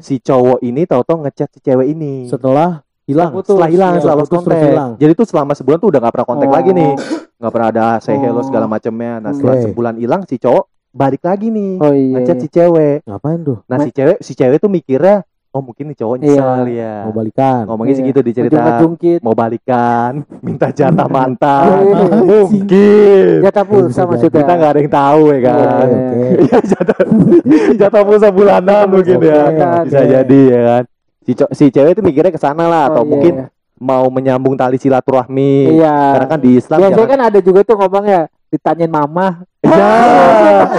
si 0.00 0.18
cowok 0.18 0.58
ini 0.60 0.82
tahu-tahu 0.82 1.22
ngechat 1.22 1.48
si 1.48 1.60
cewek 1.60 1.86
ini 1.88 2.26
Setelah 2.26 2.82
hilang. 3.06 3.30
Putus. 3.32 3.54
setelah 3.54 3.68
hilang 3.68 3.92
Iya, 3.92 4.00
setelah 4.00 4.18
putus 4.20 4.30
contact 4.36 4.62
hilang. 4.64 4.90
jadi 4.96 5.12
tuh 5.12 5.26
selama 5.26 5.52
sebulan 5.52 5.78
tuh 5.78 5.88
udah 5.88 6.00
nggak 6.00 6.12
pernah 6.12 6.28
kontak 6.28 6.48
Oh. 6.48 6.54
lagi 6.54 6.70
nih 6.72 6.92
nggak 7.38 7.52
pernah 7.52 7.68
ada 7.68 7.84
say 7.98 8.16
hello 8.16 8.38
Oh. 8.38 8.44
segala 8.44 8.66
macamnya 8.66 9.12
nah 9.18 9.30
setelah 9.30 9.54
Oke. 9.56 9.64
sebulan 9.66 9.94
hilang 9.96 10.22
si 10.24 10.36
cowok 10.36 10.64
balik 10.90 11.22
lagi 11.22 11.46
nih 11.48 11.72
Oh 11.78 11.90
iya. 11.90 12.14
ngechat 12.18 12.36
si 12.38 12.48
cewek 12.48 12.98
Ngapain 13.04 13.40
tuh? 13.40 13.58
nah 13.64 13.78
si 13.78 13.90
cewek 13.90 14.18
si 14.18 14.32
cewek 14.32 14.58
tuh 14.58 14.66
mikirnya 14.68 15.22
oh 15.50 15.58
mungkin 15.60 15.84
nih 15.86 15.96
cowok 15.96 16.16
nyesel 16.16 16.62
ya 16.68 16.94
Mau 17.02 17.12
balikan. 17.12 17.62
ngomongnya 17.66 17.94
Iya. 17.96 18.06
gitu 18.06 18.20
di 18.22 18.32
cerita 18.32 18.78
Jungkit. 18.78 19.18
mau 19.18 19.34
balikan 19.34 20.22
minta 20.46 20.70
jatah 20.70 21.04
Oh, 21.04 21.10
mantan 21.10 21.66
iya. 21.82 22.04
mungkin 22.22 23.24
Jatah 23.42 23.64
pulsa 23.64 24.02
maksudnya. 24.04 24.40
kita 24.40 24.52
nggak 24.52 24.70
ada 24.70 24.80
yang 24.80 24.92
tahu 24.92 25.20
ya 25.26 25.38
kan 25.42 25.56
Iya, 25.58 25.70
Oke. 25.82 26.22
Iya 26.46 26.58
jatah 26.64 26.98
jatah 27.80 28.02
pulsa 28.02 28.28
bulanan 28.28 28.84
mungkin 28.86 29.18
ya 29.18 29.40
bisa 29.82 30.00
iya. 30.00 30.10
jadi 30.22 30.40
ya 30.46 30.60
kan 30.64 30.82
si 31.20 31.32
si 31.52 31.64
cewek 31.68 31.92
itu 31.92 32.02
mikirnya 32.02 32.30
ke 32.30 32.40
sana 32.40 32.64
lah 32.64 32.82
atau 32.88 33.02
Oh, 33.02 33.04
iya, 33.04 33.10
mungkin 33.10 33.34
iya. 33.36 33.46
mau 33.76 34.06
menyambung 34.06 34.54
tali 34.54 34.78
silaturahmi 34.78 35.76
Iya. 35.76 35.98
karena 36.14 36.28
kan 36.28 36.38
di 36.38 36.50
Islam 36.54 36.78
Biasanya 36.78 36.94
jangan 36.96 37.10
kan 37.10 37.20
ada 37.26 37.38
juga 37.40 37.60
tuh 37.62 37.76
ngomongnya 37.76 38.22
ditanyain 38.50 38.90
mama. 38.90 39.46
ya 39.60 39.92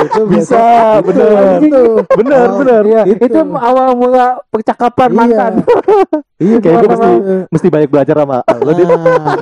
itu 0.03 0.21
bisa 0.27 0.63
bener 1.05 1.61
Itu. 1.61 1.83
bener 2.17 2.39
Oh, 2.49 2.57
bener 2.59 2.81
Iya, 2.83 3.01
Gitu. 3.07 3.23
itu 3.29 3.39
awal 3.55 3.93
mula 3.93 4.41
percakapan 4.49 5.09
Iya. 5.09 5.17
mantan. 5.17 5.51
Iya, 6.41 6.57
Kayak 6.59 6.75
gue 6.75 6.89
mesti 6.89 7.11
mesti 7.47 7.67
banyak 7.69 7.89
belajar 7.89 8.15
sama 8.17 8.37
lo 8.43 8.71
Dit. 8.73 8.89
Ah, 8.89 9.37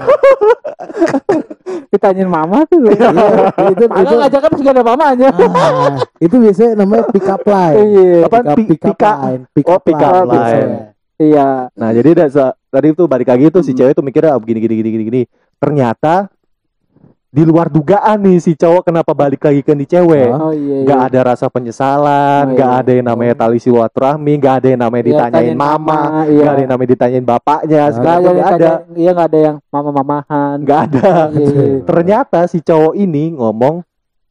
ditanyain 1.89 2.29
mama 2.29 2.67
tuh. 2.67 2.85
iya, 2.85 3.49
itu 3.73 3.83
itu 3.85 4.13
ngajaknya 4.13 4.49
pas 4.49 4.59
gak 4.61 4.73
ada 4.75 4.83
mamanya. 4.85 5.29
ah, 5.33 5.93
itu 6.19 6.35
biasanya 6.37 6.71
namanya 6.77 7.03
pick 7.09 7.25
up 7.25 7.41
line. 7.41 7.77
Iya. 7.79 8.17
apa 8.27 8.37
Pick 8.53 8.83
up, 8.85 8.97
line. 9.01 9.41
Pick 9.51 9.65
Oh, 9.65 9.73
up 9.73 9.83
up 9.89 10.25
line. 10.29 10.71
Iya. 11.17 11.49
Nah 11.73 11.89
jadi 11.91 12.09
tadi 12.69 12.87
tuh 12.93 13.07
balik 13.09 13.27
lagi 13.27 13.49
tuh 13.49 13.59
si 13.59 13.73
Hmm. 13.73 13.79
cewek 13.81 13.93
tuh 13.95 14.05
mikirnya 14.05 14.35
ah, 14.35 14.39
begini 14.39 14.59
gini 14.61 14.73
gini 14.77 14.89
gini 14.91 15.03
gini. 15.03 15.21
Ternyata 15.57 16.29
di 17.29 17.45
luar 17.45 17.69
dugaan 17.69 18.25
nih 18.25 18.41
si 18.41 18.57
cowok 18.57 18.89
kenapa 18.89 19.13
balik 19.13 19.37
lagi 19.39 19.61
ke 19.61 19.69
nih 19.71 19.85
cewek. 19.87 20.29
Oh 20.31 20.49
iya. 20.49 20.81
Iya. 20.81 20.95
ada 20.99 21.19
rasa 21.23 21.45
penyesalan, 21.45 22.45
Oh, 22.49 22.57
iya. 22.57 22.81
ada 22.81 22.91
yang 22.91 23.05
namanya 23.05 23.37
tali 23.37 23.61
silaturahmi, 23.61 24.33
nggak 24.35 24.55
ada 24.55 24.67
yang 24.67 24.81
namanya 24.81 25.03
Iya, 25.03 25.09
ditanyain 25.11 25.33
tanyain 25.53 25.53
mama, 25.55 25.97
iya. 26.25 26.41
nggak 26.41 26.49
ada 26.49 26.59
yang 26.59 26.71
namanya 26.71 26.89
ditanyain 26.89 27.25
bapaknya, 27.27 27.69
Nggak 27.79 27.93
segala 27.93 28.17
Nggak 28.19 28.33
macam 28.35 28.57
ada, 28.57 28.71
Iya 28.91 29.09
nggak 29.13 29.27
ada 29.29 29.39
yang 29.39 29.55
mama-mamahan. 29.69 30.55
nggak 30.59 30.79
ada. 30.89 31.09
Iya, 31.29 31.45
iya. 31.45 31.77
Ternyata 31.89 32.39
si 32.45 32.59
cowok 32.59 32.93
ini 32.95 33.23
ngomong 33.31 33.75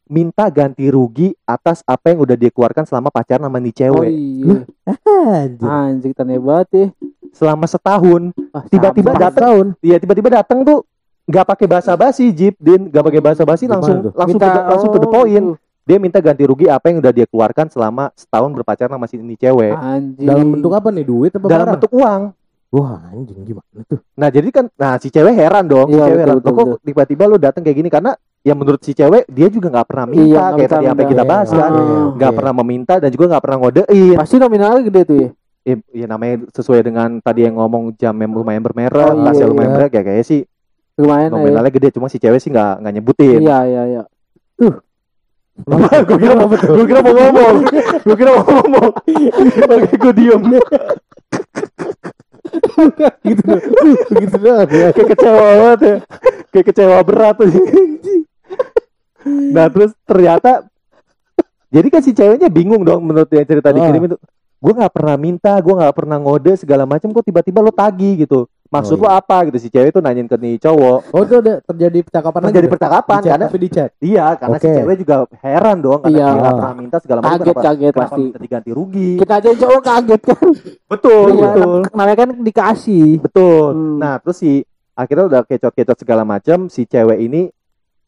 minta 0.05 0.49
ganti 0.49 0.89
rugi 0.89 1.31
atas 1.45 1.79
apa 1.85 2.11
yang 2.11 2.19
udah 2.19 2.35
dia 2.35 2.49
keluarkan 2.49 2.83
selama 2.83 3.07
pacaran 3.07 3.45
sama 3.45 3.57
nih 3.57 3.71
Oh 3.71 3.77
cewek. 3.79 4.09
iya. 4.11 4.55
Anjir. 5.39 5.63
Anjing 5.65 6.11
tanya 6.11 6.35
banget 6.35 6.67
ya. 6.69 6.87
Selama 7.31 7.63
setahun, 7.63 8.35
Ah, 8.51 8.65
Tiba-tiba 8.65 9.13
sampah. 9.13 9.23
datang. 9.23 9.71
Iya 9.79 9.95
tiba-tiba 9.97 10.29
datang 10.35 10.67
tuh 10.67 10.83
nggak 11.29 11.45
pakai 11.45 11.67
basa-basi 11.69 12.33
Jeep 12.33 12.57
Din 12.57 12.89
nggak 12.89 13.03
pakai 13.03 13.21
basa-basi 13.21 13.63
Gimana 13.63 13.77
langsung 13.77 13.97
tuh? 14.01 14.11
langsung 14.11 14.39
Minta- 14.39 14.55
to, 14.55 14.61
langsung 14.65 14.89
to 14.89 14.99
the 14.99 15.07
point 15.07 15.45
dia 15.85 15.97
minta 15.97 16.17
ganti 16.19 16.43
rugi 16.43 16.65
apa 16.65 16.85
yang 16.85 16.97
udah 16.99 17.09
dia 17.11 17.25
keluarkan 17.25 17.65
selama 17.67 18.13
setahun 18.13 18.49
berpacaran 18.51 18.93
sama 18.93 19.05
si 19.05 19.17
ini 19.17 19.33
cewek 19.35 19.73
Anjing. 19.73 20.21
Dalam 20.23 20.45
bentuk 20.51 20.69
apa 20.71 20.89
nih? 20.89 21.01
Duit 21.03 21.31
apa 21.31 21.45
dalam 21.45 21.53
barang? 21.63 21.75
bentuk 21.77 21.91
uang 21.93 22.21
Wah, 22.69 23.01
anjing 23.09 23.41
gimana 23.43 23.81
tuh? 23.83 23.97
nah 24.13 24.29
jadi 24.29 24.45
kan 24.47 24.69
nah 24.71 24.93
si 24.97 25.09
cewek 25.09 25.33
heran 25.33 25.65
dong 25.65 25.87
si 25.87 25.97
Iya, 25.97 26.01
cewek 26.03 26.13
betul, 26.13 26.21
heran 26.23 26.35
betul, 26.37 26.51
"Loh, 26.51 26.57
kok 26.59 26.81
tiba-tiba 26.83 27.23
lu 27.25 27.37
datang 27.37 27.61
kayak 27.63 27.77
gini 27.77 27.89
karena 27.89 28.11
ya 28.39 28.53
menurut 28.53 28.77
si 28.79 28.93
cewek 28.93 29.25
dia 29.27 29.47
juga 29.47 29.67
nggak 29.71 29.87
pernah 29.87 30.05
minta 30.05 30.21
Iya, 30.23 30.41
kayak 30.47 30.53
minta, 30.55 30.75
tadi 30.75 30.85
apa 30.87 31.01
kita 31.03 31.23
bahas 31.23 31.49
kan 31.49 31.71
Ah, 31.71 32.05
nggak 32.11 32.29
oke. 32.29 32.37
pernah 32.37 32.53
meminta 32.55 32.93
dan 32.95 33.09
juga 33.09 33.25
nggak 33.27 33.43
pernah 33.43 33.57
ngodein 33.59 34.15
Pasti 34.15 34.35
nominalnya 34.37 34.81
gede 34.83 35.01
tuh 35.03 35.17
ya. 35.17 35.29
ya, 35.63 35.75
ya 35.95 36.05
namanya 36.05 36.35
sesuai 36.47 36.81
dengan 36.83 37.09
tadi 37.19 37.41
yang 37.41 37.57
ngomong 37.57 37.83
jam 37.95 38.13
yang 38.13 38.31
lumayan 38.31 38.61
bermerek 38.61 39.01
Oh, 39.03 39.17
iya, 39.17 39.25
tasnya 39.25 39.47
lumayan 39.47 39.65
iya. 39.65 39.75
bermerek 39.75 39.91
ya 39.91 40.01
kayaknya 40.03 40.25
sih 40.27 40.41
Lumayan 40.99 41.31
lah 41.31 41.39
ya. 41.39 41.43
nominalnya 41.47 41.71
gede 41.71 41.95
cuma 41.95 42.11
si 42.11 42.19
cewek 42.19 42.43
sih 42.43 42.51
nggak 42.51 42.83
nggak 42.83 42.93
nyebutin. 42.99 43.39
Iya 43.39 43.57
iya 43.63 43.83
iya. 43.87 44.03
gue 46.07 46.17
kira 46.19 46.33
mau 46.35 46.47
gue 46.51 46.85
kira 46.87 46.99
mau 47.03 47.13
ngomong 47.15 47.55
gue 48.03 48.15
kira 48.15 48.31
mau 48.31 48.43
ngomong 48.47 48.89
oke 49.75 49.95
gue 49.95 50.13
diem. 50.15 50.41
Gitu 53.23 53.41
doang. 53.43 53.59
gitu 54.19 54.37
doang 54.39 54.69
ya. 54.71 54.89
kayak 54.95 55.07
kecewa 55.15 55.41
banget 55.43 55.79
ya. 55.79 55.95
Kayak 56.49 56.65
kecewa 56.71 56.97
berat 57.03 57.35
tuh. 57.37 57.51
Nah 59.51 59.65
terus 59.67 59.91
ternyata 60.07 60.63
jadi 61.69 61.87
kan 61.91 62.01
si 62.01 62.11
ceweknya 62.15 62.49
bingung 62.49 62.81
dong 62.81 63.05
menurut 63.05 63.29
yang 63.29 63.45
cerita 63.45 63.69
Ah. 63.69 63.75
dikirim 63.75 64.09
itu 64.09 64.15
gue 64.59 64.73
nggak 64.75 64.91
pernah 64.91 65.15
minta 65.15 65.53
gue 65.59 65.71
nggak 65.75 65.95
pernah 65.95 66.17
ngode 66.19 66.51
segala 66.59 66.83
macam 66.83 67.11
kok 67.13 67.23
tiba-tiba 67.23 67.63
lo 67.63 67.71
tagih 67.71 68.27
gitu 68.27 68.49
maksud 68.69 68.95
Oh, 68.95 69.01
lo 69.01 69.09
apa 69.09 69.49
gitu 69.49 69.57
si 69.57 69.67
cewek 69.67 69.89
tuh 69.89 69.99
nanyain 69.99 70.23
ke 70.23 70.35
nih 70.35 70.55
cowok 70.57 70.99
Oh, 71.09 71.21
itu 71.21 71.35
ada 71.35 71.57
terjadi 71.63 71.99
percakapan 72.01 72.39
terjadi 72.45 72.65
tuh? 72.65 72.73
percakapan 72.73 73.17
Di 73.17 73.27
karena 73.27 73.45
tapi 73.45 73.57
di 73.57 73.69
chat. 73.69 73.89
iya 73.99 74.25
karena 74.35 74.55
si 74.55 74.63
Oke. 74.63 74.75
cewek 74.75 74.95
juga 74.99 75.15
heran 75.39 75.77
dong 75.79 75.99
karena 75.99 76.13
Iya. 76.15 76.27
dia 76.31 76.51
pernah 76.51 76.73
minta 76.73 76.97
segala 76.99 77.19
macam 77.19 77.31
Kaget 77.31 77.45
kenapa, 77.49 77.65
kaget 77.65 77.91
kenapa 77.91 78.03
pasti. 78.05 78.21
minta 78.23 78.37
diganti 78.39 78.69
rugi 78.69 79.09
Kita 79.17 79.33
aja 79.35 79.47
yang 79.47 79.59
cowok 79.59 79.81
kaget 79.83 80.21
kan. 80.23 80.47
betul 80.87 81.27
Iya, 81.27 81.41
betul 81.43 81.71
Namanya 81.89 82.15
kan 82.15 82.29
dikasih. 82.39 83.07
Betul. 83.19 83.67
Hmm. 83.71 83.97
Nah, 83.97 84.13
terus 84.19 84.37
si 84.37 84.51
akhirnya 84.93 85.25
udah 85.27 85.41
kecot-kecot 85.43 85.97
segala 85.97 86.21
macam, 86.23 86.67
si 86.67 86.83
cewek 86.83 87.19
ini 87.19 87.49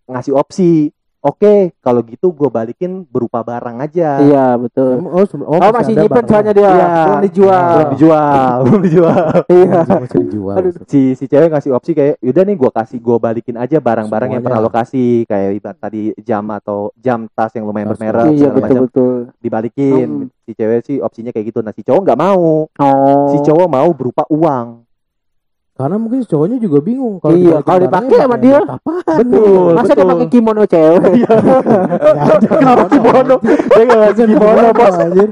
ngasih 0.06 0.34
opsi. 0.34 0.92
Oke, 1.22 1.70
kalau 1.80 2.02
gitu 2.02 2.34
gue 2.34 2.50
balikin 2.50 3.06
berupa 3.06 3.46
barang 3.46 3.78
aja. 3.78 4.18
Iya 4.20 4.58
betul. 4.58 5.06
Oh, 5.06 5.22
se- 5.22 5.38
Oh, 5.38 5.70
masih 5.70 5.94
nyimpen 5.94 6.26
soalnya 6.26 6.50
dia. 6.50 6.66
Iya. 6.68 6.90
Belum 7.06 7.22
dijual. 7.22 7.62
Belum 7.70 7.90
dijual, 7.94 8.56
belum 8.66 8.82
dijual. 8.82 9.26
Iya. 9.46 9.74
Masih, 9.78 9.98
masih 10.02 10.18
dijual. 10.26 10.56
Aduh. 10.58 10.74
Si 10.84 11.00
si 11.14 11.26
cewek 11.26 11.54
ngasih 11.54 11.72
opsi 11.72 11.94
kayak, 11.94 12.18
yaudah 12.20 12.42
nih 12.42 12.58
gue 12.58 12.72
kasih 12.72 12.98
gue 12.98 13.18
balikin 13.18 13.54
aja 13.56 13.78
barang-barang 13.78 14.30
yang 14.32 14.42
pernah 14.42 14.60
lo 14.60 14.74
kasih 14.74 15.10
kayak 15.24 15.50
ibarat 15.56 15.78
tadi 15.78 16.02
jam 16.20 16.42
atau 16.50 16.90
jam 16.98 17.30
tas 17.30 17.54
yang 17.54 17.70
lumayan 17.70 17.94
bermerek 17.94 18.26
Iya 18.32 18.50
betul 18.50 18.58
macam 18.60 18.82
betul. 18.84 19.14
dibalikin. 19.38 20.08
Hmm. 20.26 20.28
Si 20.42 20.52
cewek 20.52 20.80
sih 20.82 20.98
opsinya 21.00 21.30
kayak 21.30 21.46
gitu. 21.48 21.62
Nah, 21.62 21.70
si 21.70 21.86
cowok 21.86 22.02
nggak 22.02 22.18
mau. 22.20 22.66
Oh. 22.68 23.30
Si 23.30 23.38
cowok 23.42 23.68
mau 23.68 23.90
berupa 23.94 24.26
uang. 24.28 24.90
Karena 25.82 25.98
mungkin 25.98 26.22
cowoknya 26.22 26.58
juga 26.58 26.78
bingung 26.80 27.18
kalau 27.18 27.34
Iya, 27.34 27.58
kalau 27.60 27.80
dipakai 27.82 28.16
sama 28.16 28.38
dia. 28.38 28.62
apaan? 28.62 29.18
Betul, 29.18 29.74
Masa 29.74 29.84
dia 29.88 29.96
betul. 29.98 30.10
pakai 30.14 30.28
kimono 30.30 30.62
cewek? 30.64 31.14
Kenapa 32.54 32.86
kimono? 32.86 33.36
Dia 33.42 33.82
nggak 33.82 34.00
ngasih 34.00 34.26
kimono, 34.28 34.66
bos. 34.72 34.96
anjir. 34.96 35.30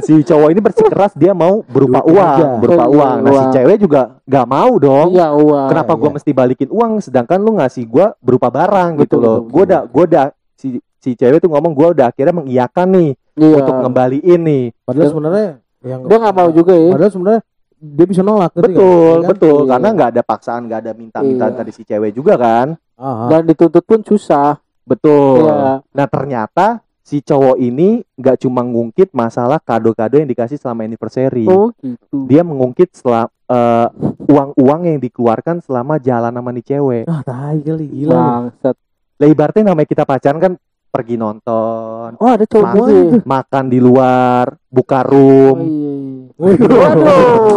si 0.00 0.14
cowok 0.20 0.48
ini 0.48 0.60
bersikeras 0.60 1.12
dia 1.12 1.32
mau 1.32 1.60
berupa 1.62 2.00
Duit 2.00 2.16
uang, 2.16 2.32
aja. 2.34 2.48
berupa 2.56 2.82
Oh, 2.82 2.88
iya, 2.88 2.96
uang. 2.96 3.16
Nah, 3.18 3.32
si 3.32 3.44
cewek 3.52 3.76
juga 3.78 4.00
nggak 4.22 4.46
mau 4.46 4.72
dong. 4.76 5.08
Iya 5.10 5.28
uang. 5.32 5.68
Kenapa 5.68 5.92
gua 5.94 6.08
iya. 6.08 6.14
mesti 6.16 6.30
balikin 6.30 6.68
uang 6.68 6.92
sedangkan 6.98 7.38
lu 7.38 7.56
ngasih 7.56 7.84
gua 7.84 8.16
berupa 8.18 8.48
barang 8.48 8.90
gitu 8.98 9.16
Betul, 9.16 9.20
loh. 9.20 9.36
betul, 9.38 9.48
Gua 9.50 9.62
udah 9.62 9.80
gua 9.86 10.04
udah 10.06 10.24
si 10.54 10.68
si 10.96 11.10
cewek 11.12 11.38
tuh 11.38 11.48
ngomong 11.48 11.72
gua 11.72 11.88
udah 11.90 12.06
akhirnya 12.08 12.32
mengiyakan 12.34 12.88
nih 12.90 13.10
Iya. 13.32 13.56
untuk 13.58 13.74
ngembaliin 13.78 14.40
nih. 14.42 14.64
Padahal 14.82 15.08
sebenarnya 15.08 15.48
yang 15.82 16.00
Dia 16.06 16.16
nggak 16.18 16.34
mau 16.34 16.50
juga 16.50 16.72
ya. 16.72 16.90
Padahal 16.90 17.12
sebenarnya 17.12 17.42
dia 17.82 18.06
bisa 18.06 18.22
nolak? 18.22 18.50
Betul, 18.54 19.16
Ya 19.18 19.22
kan? 19.26 19.30
betul. 19.34 19.58
Iya. 19.58 19.70
Karena 19.74 19.88
nggak 19.90 20.10
ada 20.14 20.22
paksaan, 20.22 20.60
nggak 20.66 20.80
ada 20.80 20.92
minta-minta 20.94 21.46
Iya. 21.50 21.56
dari 21.58 21.70
si 21.70 21.82
cewek 21.82 22.12
juga 22.14 22.34
kan. 22.38 22.78
Ah, 22.94 23.06
ah. 23.06 23.28
Dan 23.28 23.42
dituntut 23.46 23.82
pun 23.82 24.00
susah. 24.00 24.62
Betul. 24.82 25.46
Iya. 25.46 25.82
Nah, 25.82 26.06
ternyata 26.06 26.66
si 27.02 27.18
cowok 27.18 27.58
ini 27.58 27.98
nggak 28.14 28.46
cuma 28.46 28.62
ngungkit 28.62 29.10
masalah 29.10 29.58
kado-kado 29.58 30.14
yang 30.14 30.30
dikasih 30.30 30.54
selama 30.56 30.86
anniversary. 30.86 31.50
Oh 31.50 31.74
gitu. 31.78 32.30
Dia 32.30 32.46
mengungkit 32.46 32.94
setelah 32.94 33.26
eh, 33.52 33.88
uang-uang 34.24 34.88
yang 34.88 34.96
dikeluarkan 34.96 35.60
selama 35.60 35.98
jalan 35.98 36.32
sama 36.32 36.50
nih 36.54 36.64
cewek. 36.64 37.04
Ah, 37.04 37.20
tai 37.20 37.58
kali 37.60 37.84
gila. 37.84 38.14
Bangsat. 38.14 38.76
Lah 39.18 39.28
ibaratnya 39.28 39.62
namanya 39.68 39.86
kita 39.86 40.02
pacaran 40.02 40.40
kan 40.40 40.52
pergi 40.92 41.16
nonton, 41.16 42.20
Oh 42.20 42.28
ada 42.28 42.44
cowok 42.44 42.68
Makan. 42.68 42.92
ya? 42.92 43.20
makan 43.24 43.64
di 43.66 43.78
luar, 43.78 44.44
buka 44.68 45.00
Oh 45.00 45.08
room. 45.08 45.58
iya. 45.58 45.92
iya. 45.96 46.20
Waduh. 46.36 47.06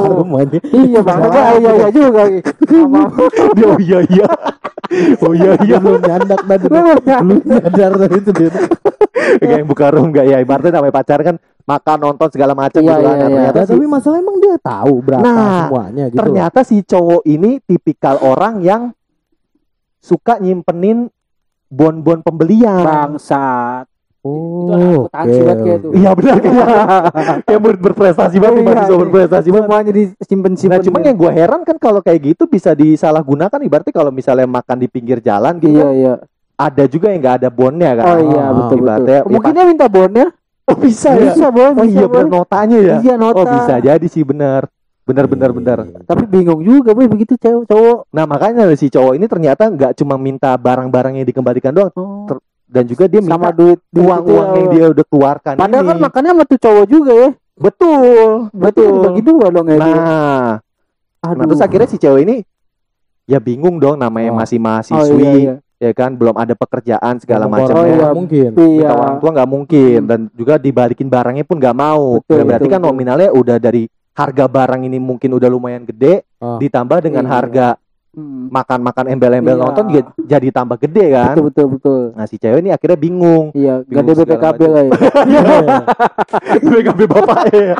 harum 0.05 0.29
aja. 0.35 0.57
Iya 0.63 0.99
bang, 1.01 1.19
iya 1.19 1.51
iya 1.57 1.71
iya 1.75 1.89
juga. 1.89 2.23
Oh 3.65 3.77
iya 3.77 3.99
iya. 4.05 4.27
Oh 5.19 5.33
iya 5.33 5.51
iya. 5.59 5.77
Belum 5.77 5.99
nyandak 5.99 6.41
tadi. 6.41 6.65
Belum 6.69 7.41
nyadar 7.43 7.91
tadi 7.97 8.15
itu 8.15 8.31
dia. 8.31 8.49
Kayak 9.35 9.57
yang 9.57 9.67
buka 9.67 9.85
room 9.89 10.07
enggak 10.09 10.25
ya 10.25 10.37
ibaratnya 10.37 10.71
namanya 10.71 10.93
pacaran 10.93 11.23
kan 11.25 11.35
makan 11.65 11.97
nonton 11.99 12.27
segala 12.29 12.53
macam 12.53 12.77
Iya, 12.77 12.93
gitu 12.93 13.01
kan. 13.01 13.09
iya, 13.09 13.17
Nah, 13.17 13.17
iya. 13.17 13.25
ternyata 13.25 13.57
Nah, 13.57 13.65
si 13.65 13.71
tapi 13.73 13.85
masalah 13.89 14.17
emang 14.17 14.37
dia 14.37 14.55
tahu 14.55 14.93
berapa 15.01 15.23
Nah, 15.25 15.59
semuanya 15.65 16.03
gitu. 16.05 16.13
loh. 16.13 16.19
ternyata 16.21 16.59
si 16.61 16.77
cowok 16.79 17.21
ini 17.25 17.51
tipikal 17.59 18.15
orang 18.21 18.61
yang 18.61 18.81
suka 19.97 20.37
nyimpenin 20.37 21.09
bon-bon 21.75 22.20
pembelian. 22.22 22.82
Bangsat. 22.82 23.86
Oh, 24.25 24.65
Itu 24.65 24.74
anak 24.74 24.89
akuntansi 25.13 25.38
banget 25.38 25.58
kayak 25.62 25.79
tuh. 25.79 25.91
Iya 25.94 26.10
benar 26.17 26.36
kayak 26.41 26.65
kayak 27.46 27.60
murid 27.62 27.79
berprestasi 27.79 28.38
banget, 28.41 28.58
Iya, 28.58 28.65
mahasiswa 28.65 28.89
iya. 28.89 29.01
berprestasi 29.05 29.48
banget. 29.53 29.65
Semuanya 29.70 29.91
disimpen-simpen. 29.94 30.74
Nah, 30.74 30.82
cuman 30.82 31.01
yang 31.03 31.17
gue 31.20 31.32
heran 31.32 31.62
kan 31.62 31.77
kalau 31.77 32.01
kayak 32.01 32.20
gitu 32.25 32.44
bisa 32.48 32.74
disalahgunakan 32.74 33.60
ibaratnya 33.62 33.94
kalau 33.94 34.10
misalnya 34.10 34.50
makan 34.50 34.77
di 34.82 34.88
pinggir 34.89 35.22
jalan 35.22 35.62
gitu 35.62 35.77
Iya, 35.77 35.86
kan, 35.86 35.94
iya. 35.94 36.13
ada 36.58 36.84
juga 36.89 37.13
yang 37.13 37.22
nggak 37.22 37.38
ada 37.38 37.50
bonnya 37.53 37.91
kan. 37.94 38.05
Oh 38.08 38.17
iya, 38.17 38.44
betul 38.50 38.77
betul. 38.82 38.82
ibaratnya- 38.82 39.24
Mungkin 39.29 39.51
dia 39.53 39.65
minta 39.67 39.86
bonnya. 39.86 40.27
Oh, 40.65 40.74
bisa 40.74 41.10
ya. 41.13 41.29
Bisa, 41.29 41.46
Boy. 41.53 41.62
Oh 41.62 41.74
bisa, 41.77 41.94
iya 41.94 42.05
benar 42.10 42.25
notanya 42.25 42.77
ya. 42.82 42.96
Iya, 43.05 43.13
nota. 43.22 43.38
Oh 43.38 43.46
bisa 43.46 43.74
jadi 43.77 44.08
sih 44.10 44.25
benar. 44.25 44.65
Benar 45.05 45.25
benar 45.25 45.50
benar. 45.51 45.77
Tapi 46.01 46.24
bingung 46.25 46.59
juga, 46.59 46.89
Boy, 46.91 47.05
begitu 47.05 47.33
cewek 47.35 47.65
cowok. 47.65 48.09
Nah 48.09 48.25
makanya 48.25 48.65
si 48.74 48.89
cowok 48.89 49.13
ini 49.13 49.25
ternyata 49.25 49.67
nggak 49.67 49.93
cuma 49.95 50.17
minta 50.17 50.50
barang-barang 50.55 51.15
yang 51.15 51.25
dikembalikan 51.25 51.71
doang 51.71 51.93
Oh. 51.93 52.25
Ter- 52.25 52.41
dan 52.65 52.83
juga 52.83 53.05
dia 53.05 53.21
minta 53.21 53.38
sama 53.38 53.53
duit 53.53 53.77
uang-uang 53.91 54.25
itu 54.25 54.57
yang 54.57 54.65
ya. 54.65 54.74
dia 54.74 54.85
udah 54.91 55.05
keluarkan 55.05 55.53
Padahal 55.55 55.79
ini. 55.79 55.89
kan 55.93 55.97
makannya 56.01 56.31
sama 56.33 56.43
tuh 56.43 56.59
cowok 56.59 56.85
juga 56.85 57.13
ya. 57.13 57.29
betul 57.55 58.29
Betul. 58.51 58.93
Bagi 59.00 59.21
dua 59.21 59.45
dong 59.47 59.67
ya. 59.69 59.77
nah 59.77 60.50
Aduh. 61.21 61.38
nah 61.38 61.45
terus 61.45 61.62
akhirnya 61.62 61.88
si 61.88 61.97
cewek 61.97 62.21
ini 62.24 62.35
ya 63.24 63.38
bingung 63.38 63.77
dong 63.77 63.95
namanya 63.95 64.29
Oh. 64.29 64.35
masih 64.35 64.57
oh, 64.57 64.63
mahasiswi 64.63 65.21
iya, 65.21 65.33
iya. 65.38 65.55
ya 65.79 65.91
kan 65.93 66.13
belum 66.13 66.33
ada 66.33 66.53
pekerjaan 66.53 67.15
segala 67.17 67.45
Ngomong 67.45 67.57
macam 67.62 67.75
orang 67.75 67.79
Oh, 67.79 67.85
ya 67.85 67.93
tua 67.93 68.01
iya. 68.01 68.12
mungkin. 68.12 68.50
Iya. 68.50 68.65
minta 68.75 68.93
orang 68.95 69.17
tua 69.17 69.29
nggak 69.31 69.50
mungkin 69.51 70.00
dan 70.03 70.19
juga 70.31 70.53
dibalikin 70.57 71.07
barangnya 71.07 71.45
pun 71.45 71.57
nggak 71.57 71.77
mau 71.77 72.17
Betul, 72.19 72.35
Ya, 72.35 72.43
berarti 72.43 72.65
betul, 72.65 72.74
kan 72.74 72.81
betul. 72.81 72.89
nominalnya 72.91 73.29
udah 73.29 73.57
dari 73.57 73.83
harga 74.15 74.45
barang 74.48 74.81
ini 74.81 74.95
mungkin 74.95 75.29
udah 75.29 75.48
lumayan 75.48 75.84
gede 75.84 76.24
Ah. 76.38 76.55
ditambah 76.57 77.00
dengan 77.01 77.24
Iya. 77.24 77.31
harga 77.31 77.67
Hmm. 78.12 78.48
makan-makan 78.48 79.12
embel-embel 79.12 79.53
Iya. 79.53 79.62
nonton 79.62 79.84
juga 79.86 80.01
jadi 80.17 80.48
tambah 80.50 80.79
gede 80.79 81.05
kan 81.12 81.36
Betul 81.36 81.45
betul 81.45 81.65
betul. 81.69 82.01
nah 82.12 82.24
si 82.24 82.36
cewek 82.38 82.60
ini 82.60 82.72
akhirnya 82.72 82.95
bingung 82.95 83.51
Iya, 83.51 83.84
Bingung 83.84 84.07
gede 84.07 84.12
segala 84.17 84.55
BPKB 84.55 84.62
lah 84.65 84.81
ya. 84.81 84.91
BKB 86.63 87.00
bapaknya 87.05 87.60
ya 87.62 87.75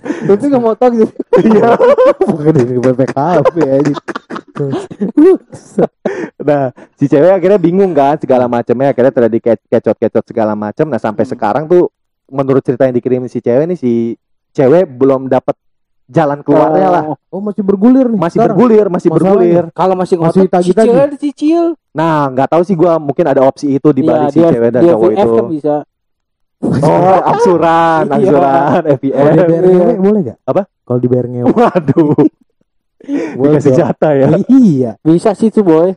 Tapi 0.00 0.40
nggak 0.42 0.56
mau 0.58 0.72
tahu 0.72 0.90
gitu. 0.96 1.12
iya 1.38 1.68
Bukan 2.18 2.52
ini 2.56 2.74
BPKB 2.80 3.54
aja. 3.60 3.94
nah 6.40 6.62
si 6.94 7.04
cewek 7.06 7.32
akhirnya 7.34 7.58
bingung 7.58 7.92
kan 7.92 8.16
segala 8.16 8.44
macamnya 8.46 8.88
akhirnya 8.88 9.12
terjadi 9.12 9.38
ke- 9.52 9.68
kecot-kecot 9.68 10.24
segala 10.26 10.52
macam 10.54 10.88
nah 10.88 10.96
sampai 10.96 11.22
Hmm. 11.22 11.32
sekarang 11.34 11.64
tuh 11.66 11.92
menurut 12.26 12.62
cerita 12.62 12.84
yang 12.84 12.94
dikirim 12.94 13.20
si 13.26 13.38
cewek 13.38 13.66
nih 13.66 13.76
si 13.76 13.92
cewek 14.50 14.84
belum 14.88 15.26
dapat 15.26 15.54
jalan 16.06 16.40
keluarnya 16.40 16.88
lah 16.88 17.02
Oh 17.28 17.38
masih 17.38 17.62
bergulir 17.62 18.06
nih. 18.06 18.18
masih 18.18 18.36
sekarang. 18.36 18.56
bergulir 18.56 18.86
masih 18.88 19.08
Masalahnya. 19.08 19.30
bergulir 19.30 19.64
Kalau 19.70 19.94
masih 19.94 20.16
Masih 20.16 20.42
ngotot, 20.42 20.50
tagi-tagi. 20.50 20.90
cicil, 20.90 21.10
cicil. 21.16 21.64
nah 21.90 22.26
nggak 22.28 22.48
tahu 22.48 22.62
sih 22.62 22.74
gua 22.74 22.96
mungkin 22.96 23.24
ada 23.24 23.40
opsi 23.40 23.66
itu 23.72 23.88
di 23.90 24.02
balik 24.02 24.28
si 24.28 24.36
Iya, 24.36 24.42
dia- 24.42 24.52
cewek 24.52 24.70
dan 24.70 24.80
cowok 24.84 24.98
VF 25.00 25.14
itu 25.16 25.30
kan 25.30 25.46
bisa. 25.48 25.76
oh 26.60 27.18
angsuran 27.30 28.02
Iya. 28.10 28.28
Kalau 28.28 28.50
FPM 28.90 29.24
dibayar 29.32 29.62
ngewe 29.64 29.94
boleh 29.98 30.20
gak? 30.24 30.38
Apa? 30.44 30.62
Kalau 30.80 30.98
dibayar 30.98 31.26
ngewe. 31.26 31.46
waduh 31.56 32.14
Boleh 33.32 33.56
dikasih 33.56 33.72
jatah 33.72 34.12
ya 34.12 34.28
Iya. 34.46 34.90
Bisa 35.00 35.32
sih 35.32 35.48
tuh, 35.48 35.62
boy. 35.62 35.96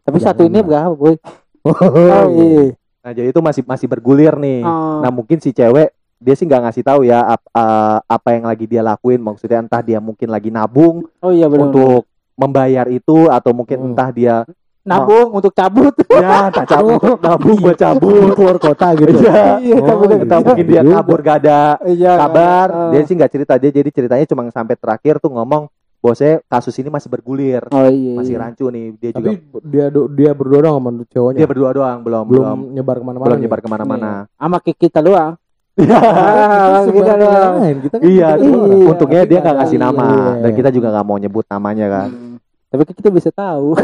Tapi 0.00 0.16
Jangan 0.16 0.28
satu 0.30 0.42
ini 0.44 0.60
berapa, 0.60 0.92
boy? 0.92 1.16
Oh, 1.64 1.72
Oh, 1.72 2.26
iya. 2.30 2.76
nah 3.00 3.10
jadi 3.10 3.28
itu 3.28 3.40
masih 3.40 3.64
masih 3.64 3.86
bergulir 3.86 4.36
nih 4.36 4.60
Oh. 4.60 5.00
Nah 5.00 5.08
mungkin 5.08 5.36
si 5.38 5.50
cewek 5.50 5.88
dia 6.16 6.34
sih 6.34 6.44
nggak 6.44 6.62
ngasih 6.62 6.82
tahu 6.82 7.00
ya 7.02 7.20
ap- 7.30 7.48
eh, 7.48 7.98
apa 8.00 8.28
yang 8.30 8.44
lagi 8.44 8.64
dia 8.64 8.80
lakuin. 8.80 9.18
Maksudnya 9.18 9.60
entah 9.60 9.80
dia 9.80 9.98
mungkin 9.98 10.28
lagi 10.28 10.48
nabung 10.48 11.06
Oh 11.18 11.30
iya 11.30 11.46
benar. 11.46 11.68
untuk 11.68 12.06
membayar 12.34 12.86
itu 12.88 13.28
atau 13.28 13.50
mungkin 13.52 13.78
Hmm. 13.78 13.88
entah 13.92 14.10
dia 14.10 14.36
Nabung 14.84 15.32
untuk 15.32 15.48
cabut. 15.50 15.96
ya 16.12 16.52
tak 16.52 16.68
cabut 16.68 17.16
nabung 17.16 17.56
buat 17.56 17.72
cabut. 17.74 18.36
keluar 18.36 18.58
kota 18.58 18.92
gitu. 18.92 19.16
Iya. 19.16 19.56
Iya, 19.58 19.74
Oh, 19.74 19.86
cabut. 19.86 20.06
gitu. 20.10 20.22
Entah 20.22 20.38
mungkin 20.42 20.66
dia 20.68 20.82
kabur 20.84 21.18
gak 21.18 21.36
ada 21.40 21.60
Iya. 21.82 22.12
kabar. 22.20 22.66
kan. 22.68 22.90
Dia 22.92 23.00
sih 23.02 23.14
nggak 23.16 23.32
cerita 23.32 23.52
dia 23.56 23.70
jadi 23.72 23.88
ceritanya 23.88 24.24
cuma 24.26 24.44
sampai 24.50 24.76
terakhir 24.76 25.16
tuh 25.18 25.32
ngomong 25.32 25.72
bosnya 25.98 26.44
kasus 26.44 26.76
ini 26.76 26.92
masih 26.92 27.08
bergulir, 27.08 27.64
Oh 27.66 27.88
iya. 27.88 28.12
masih 28.12 28.36
iya. 28.36 28.42
rancu 28.44 28.68
nih. 28.68 28.92
Dia 28.94 29.10
Tapi 29.16 29.24
juga 29.24 29.56
dia 29.64 29.84
dia 29.88 30.30
berdua 30.36 30.60
dong 30.60 30.76
sama 30.76 30.90
cowoknya. 31.02 31.38
dia 31.40 31.48
berdua 31.48 31.70
doang 31.72 31.98
belum 32.00 32.22
belum 32.22 32.44
belum 32.44 32.58
nyebar 32.76 32.96
ke 33.00 33.04
mana-mana. 33.06 33.24
belum 33.24 33.40
nyebar 33.40 33.60
ke 33.60 33.68
mana-mana. 33.72 34.10
Sama 34.36 34.56
kayak 34.60 34.78
kita 34.78 35.00
doang. 35.00 35.32
Kita 35.74 35.98
Ah, 35.98 36.82
sebar 36.82 36.94
kita 36.94 37.12
doang. 37.16 37.54
Kita 37.80 37.96
kan 37.96 38.04
Iya, 38.04 38.28
kita 38.32 38.46
doang. 38.46 38.88
untungnya 38.88 39.20
Tapi 39.20 39.28
dia 39.28 39.38
nggak 39.40 39.56
ngasih 39.56 39.78
nama 39.80 40.06
Iya. 40.06 40.40
dan 40.40 40.50
kita 40.54 40.68
juga 40.70 40.88
nggak 40.88 41.04
mau 41.04 41.18
nyebut 41.18 41.44
namanya 41.46 41.86
kan. 41.88 42.08
Hmm. 42.08 42.36
Tapi 42.68 42.82
kita 42.88 43.10
bisa 43.10 43.30
tahu. 43.30 43.66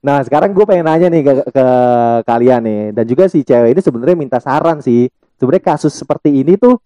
Nah 0.00 0.24
sekarang 0.24 0.50
gue 0.50 0.64
pengen 0.64 0.88
nanya 0.88 1.08
nih 1.08 1.20
ke, 1.20 1.32
ke 1.46 1.66
kalian 2.24 2.60
nih 2.62 2.82
dan 2.90 3.04
juga 3.04 3.28
si 3.28 3.44
cewek 3.44 3.76
ini 3.76 3.80
sebenarnya 3.80 4.16
minta 4.16 4.40
saran 4.40 4.80
sih 4.80 5.04
sebenarnya 5.36 5.64
kasus 5.66 5.92
seperti 5.92 6.32
ini 6.34 6.56
tuh 6.56 6.80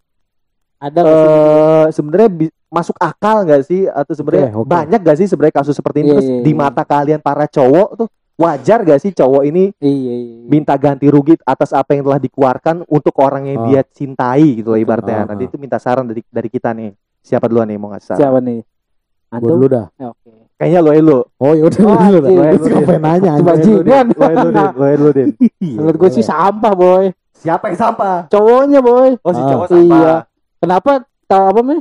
Ada 0.77 0.99
eh 1.01 1.85
sebenarnya 1.89 2.27
bi- 2.29 2.51
masuk 2.67 2.99
akal 2.99 3.47
nggak 3.47 3.63
sih 3.63 3.87
atau 3.87 4.13
sebenarnya 4.13 4.51
Oke, 4.51 4.59
oke. 4.59 4.67
banyak 4.67 4.99
gak 4.99 5.17
sih 5.17 5.31
sebenarnya 5.31 5.55
kasus 5.55 5.73
seperti 5.73 6.03
ini 6.03 6.11
Iya, 6.11 6.13
terus 6.13 6.27
iya, 6.29 6.43
di 6.43 6.51
iya. 6.51 6.59
mata 6.59 6.83
kalian 6.83 7.21
para 7.23 7.47
cowok 7.47 7.89
tuh 7.97 8.09
wajar 8.37 8.83
gak 8.83 8.99
sih 8.99 9.11
cowok 9.11 9.43
ini 9.45 9.71
Iya, 9.77 9.91
iya. 10.13 10.37
minta 10.45 10.75
ganti 10.75 11.07
rugi 11.07 11.39
atas 11.41 11.71
apa 11.71 11.93
yang 11.93 12.03
telah 12.03 12.19
dikeluarkan 12.19 12.83
untuk 12.85 13.15
orang 13.17 13.47
yang 13.47 13.59
Ah. 13.61 13.67
dia 13.69 13.81
cintai 13.85 14.59
gitu 14.59 14.69
loh 14.69 14.77
ibaratnya 14.77 15.23
Ah, 15.23 15.27
nanti 15.29 15.45
ah. 15.45 15.49
itu 15.49 15.57
minta 15.57 15.77
saran 15.77 16.03
dari 16.05 16.23
dari 16.25 16.49
kita 16.49 16.71
nih 16.71 16.91
siapa 17.21 17.47
duluan 17.47 17.65
nih 17.65 17.77
mau 17.77 17.89
ngasih 17.89 18.07
saran 18.09 18.21
Siapa 18.21 18.39
nih? 18.41 18.61
Gua 18.61 19.35
Antum? 19.35 19.51
dulu 19.51 19.67
dah. 19.69 19.87
Ya, 19.95 20.07
Oke. 20.09 20.31
kayaknya 20.55 20.79
lo 20.79 20.91
lu 20.93 21.19
Oh 21.37 21.53
ya 21.53 21.63
udah 21.65 21.81
Oh, 21.81 21.91
dulu 21.91 22.19
dah. 22.21 22.31
anjing. 22.31 22.35
Gua 22.37 22.59
suka 22.61 22.79
pengen 22.81 23.03
nanya 23.03 23.31
Coba 23.35 23.53
anjing. 23.53 23.75
Jingan. 23.77 24.07
lo 24.11 24.27
lu 24.27 24.49
din 24.49 24.67
lo 24.73 24.87
lu 24.95 25.11
din 25.11 25.29
Iya, 25.65 25.77
Menurut 25.77 25.97
gue 25.97 26.11
sih 26.11 26.17
boleh. 26.17 26.31
sampah, 26.31 26.73
boy. 26.73 27.05
siapa 27.35 27.65
yang 27.67 27.79
sampah 27.79 28.17
Cowoknya, 28.29 28.81
boy. 28.81 29.09
oh 29.17 29.33
si 29.33 29.43
cowok 29.43 29.67
sampah 29.69 29.83
Iya. 30.01 30.15
Kenapa 30.59 30.91
tahu 31.25 31.45
apa 31.47 31.61
meh? 31.63 31.81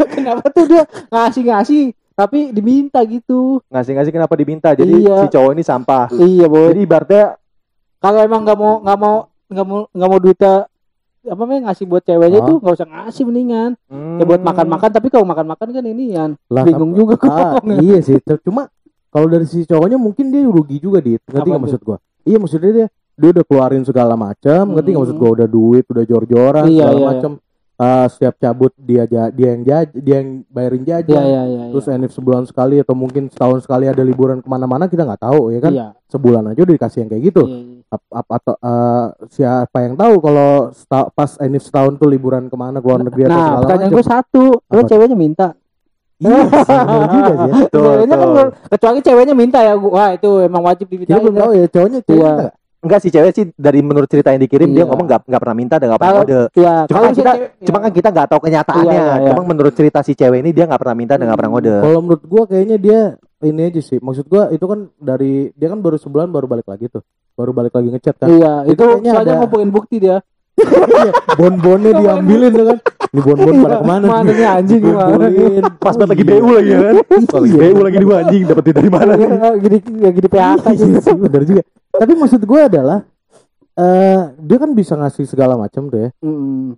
Kenapa 0.10 0.46
tuh 0.50 0.66
dia 0.66 0.84
ngasih-ngasih 1.10 1.84
tapi 2.18 2.50
diminta 2.50 2.98
gitu? 3.04 3.62
ngasih-ngasih 3.70 4.10
kenapa 4.10 4.34
diminta 4.34 4.74
jadi 4.74 4.90
Iya. 4.92 5.18
si 5.22 5.28
cowok 5.30 5.52
ini 5.54 5.62
sampah 5.62 6.10
Iya, 6.12 6.46
boy. 6.46 6.74
jadi 6.74 6.82
ibaratnya 6.82 7.26
Kalau 7.98 8.20
emang 8.20 8.42
nggak 8.42 8.58
mau 8.58 8.74
nggak 8.80 8.98
mau 8.98 9.16
nggak 9.48 9.66
mau 9.66 9.80
nggak 9.88 10.08
mau 10.08 10.20
duitnya 10.20 10.54
apa 11.26 11.44
meh 11.44 11.60
ngasih 11.62 11.86
buat 11.86 12.02
ceweknya 12.02 12.40
Ah. 12.40 12.48
tuh 12.48 12.58
nggak 12.58 12.74
usah 12.74 12.88
ngasih 12.88 13.24
mendingan. 13.24 13.72
hmm, 13.86 14.18
Ya 14.18 14.24
buat 14.24 14.40
makan-makan 14.40 14.90
tapi 14.90 15.08
kalau 15.08 15.26
makan-makan 15.26 15.68
kan 15.72 15.84
ini 15.84 16.06
kan 16.12 16.30
Lah, 16.48 16.64
bingung 16.64 16.94
juga 16.94 17.18
Ah, 17.20 17.58
ngomongnya. 17.58 17.78
iya 17.80 18.00
sih. 18.00 18.16
Cuma 18.40 18.70
kalau 19.08 19.28
dari 19.28 19.44
si 19.44 19.62
cowoknya 19.64 19.98
mungkin 19.98 20.30
dia 20.30 20.42
rugi 20.44 20.78
juga 20.78 20.98
dit. 21.00 21.20
Ngerti 21.22 21.48
nggak 21.48 21.64
maksud 21.64 21.82
gua? 21.82 21.98
Iya 22.22 22.38
maksudnya 22.38 22.72
dia 22.72 22.88
dia 23.14 23.30
udah 23.30 23.44
keluarin 23.44 23.84
segala 23.84 24.14
macam. 24.14 24.64
Ngerti 24.72 24.88
nggak 24.88 25.02
maksud 25.02 25.16
Hmm. 25.16 25.24
gua 25.26 25.32
udah 25.34 25.48
duit, 25.48 25.86
udah 25.86 26.04
jor-joran 26.04 26.64
Iya, 26.66 26.78
segala 26.80 26.96
iya. 26.96 27.08
macam. 27.10 27.32
Ah, 27.78 28.10
setiap 28.10 28.34
cabut 28.36 28.74
dia 28.76 29.06
dia 29.06 29.30
yang 29.32 29.62
jaj 29.62 29.94
dia 29.94 30.16
yang 30.18 30.42
bayarin 30.48 30.82
jajan. 30.82 31.14
Iya 31.14 31.22
iya 31.22 31.42
iya. 31.46 31.64
Terus 31.70 31.86
enif 31.88 32.10
sebulan 32.10 32.44
sekali 32.44 32.78
atau 32.78 32.92
mungkin 32.92 33.30
setahun 33.30 33.62
sekali 33.62 33.86
ada 33.86 34.02
liburan 34.02 34.42
ke 34.42 34.48
mana-mana 34.48 34.86
kita 34.86 35.06
nggak 35.06 35.22
tahu 35.22 35.54
ya 35.54 35.60
kan? 35.60 35.72
Iya. 35.72 35.88
Sebulan 36.08 36.44
aja 36.48 36.60
udah 36.60 36.74
dikasih 36.74 37.00
yang 37.00 37.10
kayak 37.12 37.24
gitu. 37.28 37.44
iya, 37.46 37.60
iya. 37.60 37.76
Ap- 37.88 38.12
ap- 38.12 38.34
atau 38.34 38.54
eh, 38.58 39.06
siapa 39.30 39.78
yang 39.80 39.94
tahu 39.94 40.14
kalau 40.18 40.52
seta- 40.72 41.08
pas 41.10 41.38
enif 41.38 41.64
setahun 41.64 41.96
tuh 41.96 42.06
liburan 42.06 42.46
ke 42.46 42.56
mana 42.56 42.78
ke 42.78 42.86
luar 42.86 43.00
negeri 43.00 43.22
atau 43.24 43.32
Nah, 43.32 43.46
segala 43.46 43.60
pertanyaan 43.62 43.86
macam. 43.86 43.96
gue 43.96 44.06
satu, 44.10 44.44
lo 44.68 44.82
ceweknya 44.84 45.16
minta. 45.16 45.48
Iya, 46.18 46.40
juga 47.08 47.32
sih. 47.32 47.46
ya. 47.46 47.54
Betul, 47.62 47.78
ceweknya 47.80 48.08
kan 48.10 48.18
betul. 48.20 48.34
belum- 48.34 48.54
kecuali 48.68 49.00
ceweknya 49.00 49.36
minta 49.36 49.60
ya, 49.62 49.74
gua 49.74 49.92
wah 49.94 50.10
itu 50.12 50.30
emang 50.42 50.64
wajib 50.64 50.86
Kita 50.86 50.94
dimintain. 50.98 51.22
belum 51.22 51.36
tahu 51.38 51.52
ya 51.54 51.66
cowoknya 51.70 52.00
cewek 52.02 52.26
Iya. 52.26 52.50
Nggak? 52.78 52.84
enggak 52.84 53.00
sih 53.00 53.10
cewek 53.10 53.32
sih 53.32 53.46
dari 53.52 53.80
menurut 53.82 54.06
cerita 54.06 54.30
yang 54.30 54.40
dikirim 54.40 54.70
dia 54.70 54.84
Iya. 54.84 54.88
ngomong 54.88 55.06
nggak 55.06 55.22
nggak 55.26 55.42
pernah 55.42 55.58
minta 55.58 55.76
dan 55.76 55.86
nggak 55.88 56.00
pernah 56.00 56.14
Kalau- 56.14 56.24
kode 56.24 56.42
Iya, 56.54 56.74
Cuma 56.86 57.00
kan 57.00 57.12
kita- 57.12 57.34
cewek- 57.34 57.52
cuma 57.64 57.78
kan 57.80 57.92
kita 57.92 58.08
nggak 58.12 58.28
tahu 58.28 58.40
kenyataannya 58.40 58.86
Iya, 58.88 59.02
iya, 59.04 59.16
iya. 59.18 59.30
cuma 59.30 59.42
menurut 59.44 59.74
cerita 59.74 60.00
si 60.00 60.14
cewek 60.14 60.40
ini 60.40 60.52
dia 60.52 60.66
nggak 60.66 60.78
pernah 60.78 60.96
minta 60.96 61.14
dan 61.14 61.26
nggak 61.26 61.38
pernah 61.38 61.52
ngode 61.52 61.74
Kalau 61.80 62.00
menurut 62.00 62.24
gua 62.24 62.44
kayaknya 62.46 62.78
dia 62.78 63.00
ini 63.40 63.62
aja 63.64 63.82
sih. 63.84 63.98
Maksud 63.98 64.26
gua 64.26 64.50
itu 64.50 64.64
kan 64.64 64.90
dari 64.96 65.50
dia 65.52 65.68
kan 65.68 65.78
baru 65.78 65.94
sebulan 65.96 66.28
baru 66.28 66.46
balik 66.48 66.66
lagi 66.66 66.86
tuh. 66.88 67.06
Baru 67.34 67.52
balik 67.52 67.70
lagi 67.72 67.90
ngechat 67.92 68.18
kan. 68.18 68.28
Iya, 68.28 68.66
Itu 68.66 68.74
itu 68.74 68.84
kayaknya 68.84 69.12
soalnya 69.12 69.30
ada- 69.30 69.40
ngumpulin 69.42 69.70
bukti 69.70 69.96
dia. 69.98 70.18
Iya, 70.58 71.14
Bon-bonnya 71.38 71.92
diambilin 71.94 72.50
kan. 72.56 72.78
Ini 73.08 73.20
bon-bon 73.20 73.56
pada 73.60 73.78
ke 73.78 73.86
mana? 73.86 74.06
Mana 74.06 74.30
nih 74.30 74.46
anjing? 74.46 74.82
Dikumpulin. 74.82 75.64
pas 75.78 75.94
Oh, 75.94 75.98
banget 75.98 76.10
lagi 76.12 76.24
iya. 76.24 76.32
BU 76.34 76.50
lagi 76.50 76.70
ya 76.70 76.80
kan 76.82 76.96
Pas 77.24 77.40
lagi 77.40 77.48
Iya. 77.50 77.62
BU 77.64 77.80
lagi 77.82 77.98
dua 77.98 78.16
anjing 78.20 78.42
dapetin 78.44 78.74
dari 78.74 78.90
mana 78.90 79.12
nih 79.14 79.28
Gini 79.58 79.78
lagi 79.98 80.20
di 80.20 80.30
PHK 80.30 80.66
Iya 80.68 81.00
sih, 81.00 81.16
bener 81.16 81.42
juga. 81.44 81.62
Tapi 81.90 82.12
maksud 82.14 82.42
gua 82.44 82.62
adalah 82.66 83.00
eh 83.74 84.22
dia 84.36 84.58
kan 84.58 84.72
bisa 84.72 84.94
ngasih 84.94 85.26
segala 85.26 85.54
macam 85.54 85.86
tuh 85.86 86.00
ya. 86.00 86.10
Mm. 86.20 86.74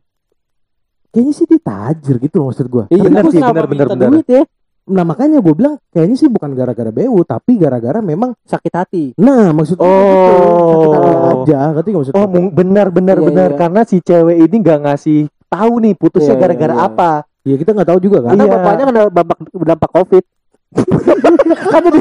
Kayaknya 1.10 1.34
sih 1.34 1.46
dia 1.46 1.60
tajir 1.60 2.16
gitu 2.20 2.36
loh 2.38 2.46
maksud 2.48 2.68
gua. 2.68 2.84
Iya, 2.88 3.02
Bener 3.02 3.24
sih, 3.28 3.40
bener, 3.40 3.66
bener, 3.66 3.88
duit 4.10 4.28
ya? 4.28 4.44
Nah 4.86 5.06
makanya 5.06 5.38
gue 5.38 5.54
bilang 5.54 5.78
kayaknya 5.88 6.18
sih 6.18 6.26
bukan 6.28 6.50
gara-gara 6.52 6.90
BU 6.90 7.22
tapi 7.22 7.56
gara-gara 7.56 8.02
memang 8.02 8.34
Sakit 8.42 8.74
hati. 8.74 9.04
nah 9.16 9.50
maksud 9.50 9.78
gua 9.78 9.86
Oh. 9.86 9.94
gitu. 9.94 10.90
Sakit 10.90 11.14
hati 11.14 11.52
aja 11.52 11.60
ngerti 11.72 11.90
oh 12.12 12.26
benar 12.50 12.88
benar 12.90 13.16
Iya, 13.16 13.26
benar 13.26 13.50
iya. 13.50 13.58
karena 13.58 13.82
si 13.84 13.98
cewek 14.00 14.38
ini 14.40 14.56
nggak 14.60 14.80
ngasih 14.82 15.20
tahu 15.50 15.74
nih 15.82 15.94
putusnya 15.98 16.34
Iya, 16.34 16.38
iya, 16.38 16.44
gara-gara 16.46 16.76
iya. 16.78 16.86
apa 16.88 17.12
Iya 17.48 17.56
kita 17.56 17.72
nggak 17.72 17.90
tahu 17.90 18.00
juga 18.04 18.18
kan. 18.22 18.30
Karena 18.36 18.46
Iya. 18.46 18.54
bapaknya 18.54 18.86
kena 18.86 19.02
dampak 19.10 19.38
dampak 19.66 19.90
covid. 19.96 20.24
kan 21.74 21.82
jadi 21.82 22.00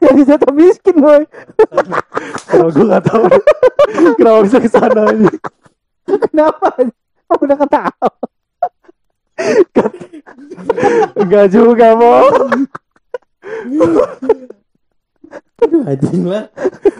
jadi 0.00 0.20
jatuh 0.26 0.52
miskin 0.52 0.96
boy. 1.00 1.22
Kalau 2.50 2.68
gue 2.68 2.84
nggak 2.84 3.04
tahu 3.08 3.24
kenapa 4.18 4.38
bisa 4.44 4.56
ke 4.60 4.68
sana 4.68 5.02
ini. 5.16 5.32
Kenapa? 6.04 6.68
Oh, 7.30 7.38
udah 7.40 7.56
ketawa. 7.56 8.08
Enggak 11.16 11.46
juga 11.54 11.86
mau. 11.94 12.26
Anjing 15.90 16.24
lah. 16.24 16.46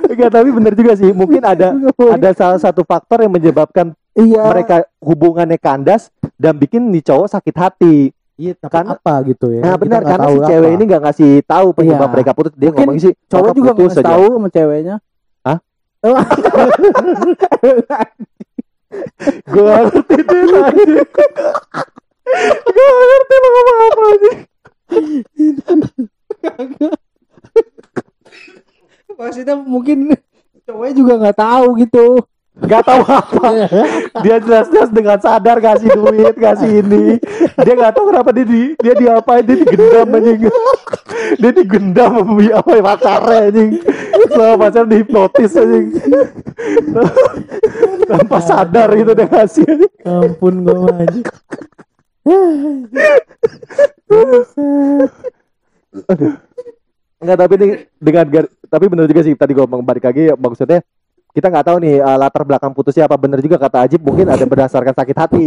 Enggak 0.04 0.30
tapi 0.32 0.50
bener 0.50 0.74
juga 0.74 0.92
sih. 0.94 1.10
Mungkin 1.10 1.38
ada 1.40 1.70
ada 2.10 2.30
salah 2.32 2.58
satu 2.58 2.82
faktor 2.82 3.22
yang 3.22 3.30
menyebabkan 3.30 3.94
Iya. 4.10 4.42
mereka 4.44 4.76
hubungannya 4.98 5.54
kandas 5.56 6.10
dan 6.34 6.54
bikin 6.54 6.90
nih 6.90 7.00
cowok 7.00 7.30
sakit 7.30 7.54
hati. 7.54 7.96
Iya, 8.34 8.56
tapi 8.56 8.72
Karena- 8.72 8.96
apa 8.96 9.14
gitu 9.22 9.52
ya? 9.52 9.60
Nah 9.60 9.76
benar 9.76 10.00
karena 10.00 10.26
si 10.26 10.38
cewek 10.42 10.64
apa. 10.64 10.74
ini 10.74 10.82
nggak 10.82 11.02
ngasih 11.04 11.30
tahu 11.44 11.66
penyebab 11.70 12.02
Iya. 12.02 12.14
mereka 12.16 12.30
putus. 12.32 12.52
Dia 12.56 12.68
Mungkin 12.68 12.86
ngomong 12.88 12.98
sih 12.98 13.12
Cowok 13.28 13.52
juga 13.54 13.70
nggak 13.70 13.92
aja. 13.92 14.02
tahu 14.02 14.24
sama 14.34 14.48
ceweknya. 14.50 14.96
Hah? 15.44 15.58
Oh. 16.02 16.16
Gue 19.46 19.62
ngerti 19.62 20.16
deh 20.18 20.42
tadi. 20.50 20.82
Gue 22.66 22.88
ngerti 22.90 23.34
lo 23.36 23.48
ngomong 23.48 23.78
apa 23.78 24.02
aja. 24.10 24.32
Maksudnya 29.20 29.52
mungkin 29.60 30.16
cowoknya 30.66 30.94
juga 30.96 31.12
nggak 31.20 31.36
tahu 31.36 31.66
gitu. 31.84 32.24
Gak 32.60 32.84
tahu 32.84 33.00
apa. 33.08 33.70
Dia 34.26 34.36
jelas-jelas 34.36 34.90
dengan 34.92 35.16
sadar 35.16 35.62
kasih 35.64 35.96
duit, 35.96 36.34
kasih 36.36 36.84
ini. 36.84 37.16
Dia 37.62 37.72
gak 37.78 37.96
tahu 37.96 38.12
kenapa 38.12 38.36
dia 38.36 38.44
di 38.44 38.76
dia 38.76 38.92
diapain, 38.92 39.40
dia 39.46 39.56
digendam 39.64 40.12
anjing. 40.12 40.44
Dia 41.40 41.50
digendam 41.56 42.36
apa 42.36 42.70
ya 42.76 42.82
pacarnya 42.84 43.48
anjing. 43.48 43.70
Selama 44.28 44.56
pacar 44.60 44.84
dihipnotis 44.84 45.56
anjing. 45.56 45.88
Tanpa 48.04 48.38
sadar 48.44 48.92
gitu 48.92 49.12
dia 49.16 49.28
kasih 49.30 49.64
anjing. 49.64 49.94
Ampun 50.04 50.54
gue 50.60 50.90
anjing. 51.00 51.24
Enggak 57.20 57.36
tapi 57.36 57.52
ini 57.60 57.66
dengan 58.00 58.24
tapi 58.64 58.84
bener 58.88 59.04
juga 59.04 59.20
sih 59.20 59.36
tadi 59.36 59.52
gue 59.52 59.60
ngomong 59.60 59.84
balik 59.84 60.08
lagi 60.08 60.32
maksudnya 60.34 60.80
kita 61.30 61.46
nggak 61.46 61.66
tahu 61.68 61.76
nih 61.78 62.00
uh, 62.00 62.18
latar 62.18 62.42
belakang 62.42 62.72
putusnya 62.72 63.06
apa 63.06 63.14
bener 63.14 63.38
juga 63.38 63.54
kata 63.54 63.86
Ajib 63.86 64.02
mungkin 64.02 64.26
ada 64.26 64.42
berdasarkan 64.42 64.90
sakit 64.96 65.14
hati. 65.14 65.46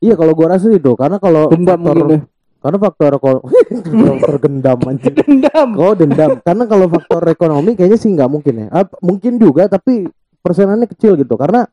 Iya 0.00 0.16
kalau 0.16 0.32
gua 0.32 0.56
rasa 0.56 0.72
itu 0.72 0.96
karena 0.96 1.20
kalau 1.20 1.52
Dendam 1.52 1.76
faktor- 1.76 1.92
mungkin 1.92 2.08
deh. 2.08 2.22
karena 2.60 2.78
faktor 2.80 3.12
kalau 3.20 3.40
faktor 4.16 4.34
gendam 4.40 4.78
anjing. 4.80 5.12
Dendam. 5.12 5.68
Oh 5.76 5.92
dendam 5.92 6.30
karena 6.40 6.64
kalau 6.64 6.86
faktor 6.88 7.22
ekonomi 7.28 7.76
kayaknya 7.76 7.98
sih 8.00 8.08
nggak 8.16 8.30
mungkin 8.32 8.54
ya. 8.56 8.66
Ah, 8.72 8.86
mungkin 9.04 9.36
juga 9.36 9.68
tapi 9.68 10.08
persenannya 10.40 10.88
kecil 10.88 11.20
gitu 11.20 11.36
karena 11.36 11.68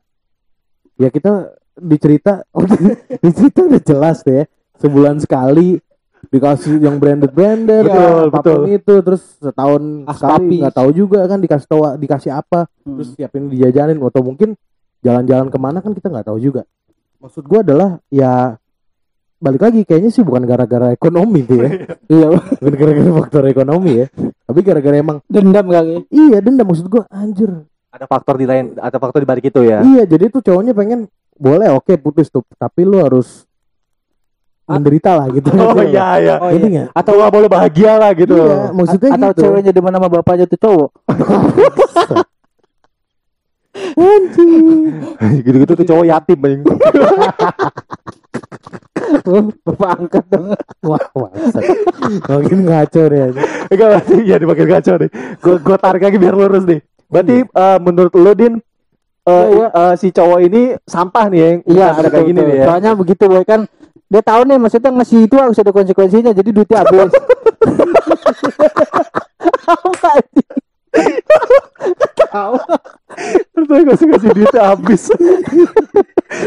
ya 1.00 1.08
kita 1.08 1.56
dicerita 1.72 2.44
dicerita 3.24 3.64
udah 3.64 3.80
jelas 3.80 4.20
deh 4.28 4.42
ya. 4.42 4.44
sebulan 4.76 5.24
sekali 5.24 5.80
dikasih 6.26 6.78
yang 6.78 6.96
branded 6.96 7.30
branded 7.30 7.84
Betul, 7.84 8.26
apa 8.26 8.38
pun 8.38 8.58
betul. 8.58 8.60
itu 8.68 8.94
terus 9.00 9.22
setahun 9.36 9.82
Askapi. 10.04 10.18
sekali 10.18 10.54
nggak 10.58 10.74
tahu 10.74 10.90
juga 10.90 11.20
kan 11.24 11.38
dikasih 11.38 11.66
tahu 11.66 11.80
dikasih 11.96 12.30
apa 12.32 12.60
Hmm. 12.80 12.96
terus 12.96 13.08
siapin 13.12 13.46
dijajanin 13.46 13.96
atau 13.96 14.20
mungkin 14.20 14.56
jalan-jalan 14.98 15.46
ke 15.46 15.56
mana 15.56 15.78
kan 15.78 15.92
kita 15.92 16.08
nggak 16.08 16.26
tahu 16.26 16.38
juga 16.38 16.62
maksud 17.18 17.42
gua 17.42 17.60
adalah 17.60 17.90
ya 18.08 18.58
balik 19.38 19.62
lagi 19.62 19.80
kayaknya 19.82 20.10
sih 20.10 20.20
bukan 20.20 20.42
gara-gara 20.42 20.90
ekonomi 20.90 21.42
tuh 21.42 21.58
ya 21.58 21.70
Iya, 22.10 22.26
bukan 22.56 22.74
gara-gara 22.74 23.10
faktor 23.16 23.42
ekonomi 23.46 23.92
ya 23.96 24.06
tapi 24.42 24.60
gara-gara 24.60 24.96
emang 24.96 25.22
dendam 25.26 25.66
kali. 25.66 26.02
iya 26.08 26.38
dendam 26.38 26.64
maksud 26.64 26.86
gua 26.86 27.06
anjir 27.08 27.62
Ada 27.88 28.04
faktor 28.04 28.36
di 28.36 28.44
lain, 28.44 28.76
ada 28.76 28.96
faktor 28.96 29.20
di 29.20 29.26
balik 29.26 29.44
itu 29.46 29.62
ya. 29.62 29.80
iya 29.80 30.04
jadi 30.04 30.28
tuh 30.28 30.42
cowoknya 30.42 30.72
pengen 30.72 31.08
boleh 31.34 31.70
oke 31.70 31.94
putus 31.96 32.28
tuh 32.28 32.42
tapi 32.54 32.82
lu 32.82 32.98
harus 32.98 33.44
Ah. 33.44 33.47
Menderita 34.68 35.16
lah 35.16 35.26
gitu 35.32 35.48
Oh 35.56 35.72
aja. 35.72 35.88
iya 35.88 36.08
iya. 36.20 36.36
Oh, 36.38 36.52
iya. 36.52 36.84
Atau 36.92 37.16
nggak 37.16 37.32
boleh 37.32 37.48
bahagia 37.48 37.96
lah 37.96 38.12
gitu. 38.12 38.36
iya 38.36 38.68
maksudnya 38.70 39.10
atau 39.16 39.30
gitu 39.32 39.40
ceweknya 39.48 39.72
di 39.72 39.80
mana 39.80 39.96
sama 39.96 40.08
bapaknya 40.12 40.44
tuh 40.44 40.60
cowok. 40.60 40.90
Gitu-gitu 45.42 45.72
tuh 45.74 45.86
cowok 45.86 46.04
yatim 46.06 46.38
anjing. 46.44 46.62
Bapak 49.64 49.90
angkat 50.04 50.24
dong. 50.28 50.52
wah 50.84 51.00
bangsat. 51.16 51.64
makin 52.28 52.58
ngaco 52.68 53.02
deh. 53.08 53.32
Enggak 53.72 53.88
berarti 53.88 54.14
ya 54.24 54.36
dimakin 54.36 54.68
kacau 54.68 54.94
nih. 55.00 55.10
Gue 55.40 55.56
gue 55.60 55.76
tarik 55.80 56.02
lagi 56.04 56.18
biar 56.20 56.34
lurus 56.36 56.64
nih. 56.68 56.80
Berarti 57.08 57.36
eh, 57.44 57.78
menurut 57.80 58.12
lo 58.12 58.32
Din 58.36 58.60
iya. 59.28 59.66
eh, 59.72 59.94
si 59.96 60.12
cowok 60.12 60.40
ini 60.44 60.76
sampah 60.84 61.24
nih 61.32 61.40
yang 61.40 61.56
Iya, 61.64 61.86
ada 61.96 62.08
kayak 62.12 62.26
gini 62.28 62.40
nih 62.44 62.56
ya. 62.60 62.64
Soalnya 62.68 62.92
begitu 62.96 63.24
boy 63.28 63.44
kan 63.48 63.60
dia 64.08 64.22
tahu 64.24 64.40
nih 64.48 64.56
maksudnya 64.56 64.90
ngasih 64.96 65.28
itu 65.28 65.36
harus 65.36 65.60
ada 65.60 65.68
konsekuensinya 65.68 66.32
jadi 66.32 66.48
duitnya 66.48 66.80
habis. 66.80 67.12
Apa? 69.68 70.10
Tahu. 72.28 72.54
Terus 73.52 73.64
gue 73.68 73.80
kasih 73.92 74.06
kasih 74.16 74.30
duitnya 74.32 74.62
habis. 74.64 75.02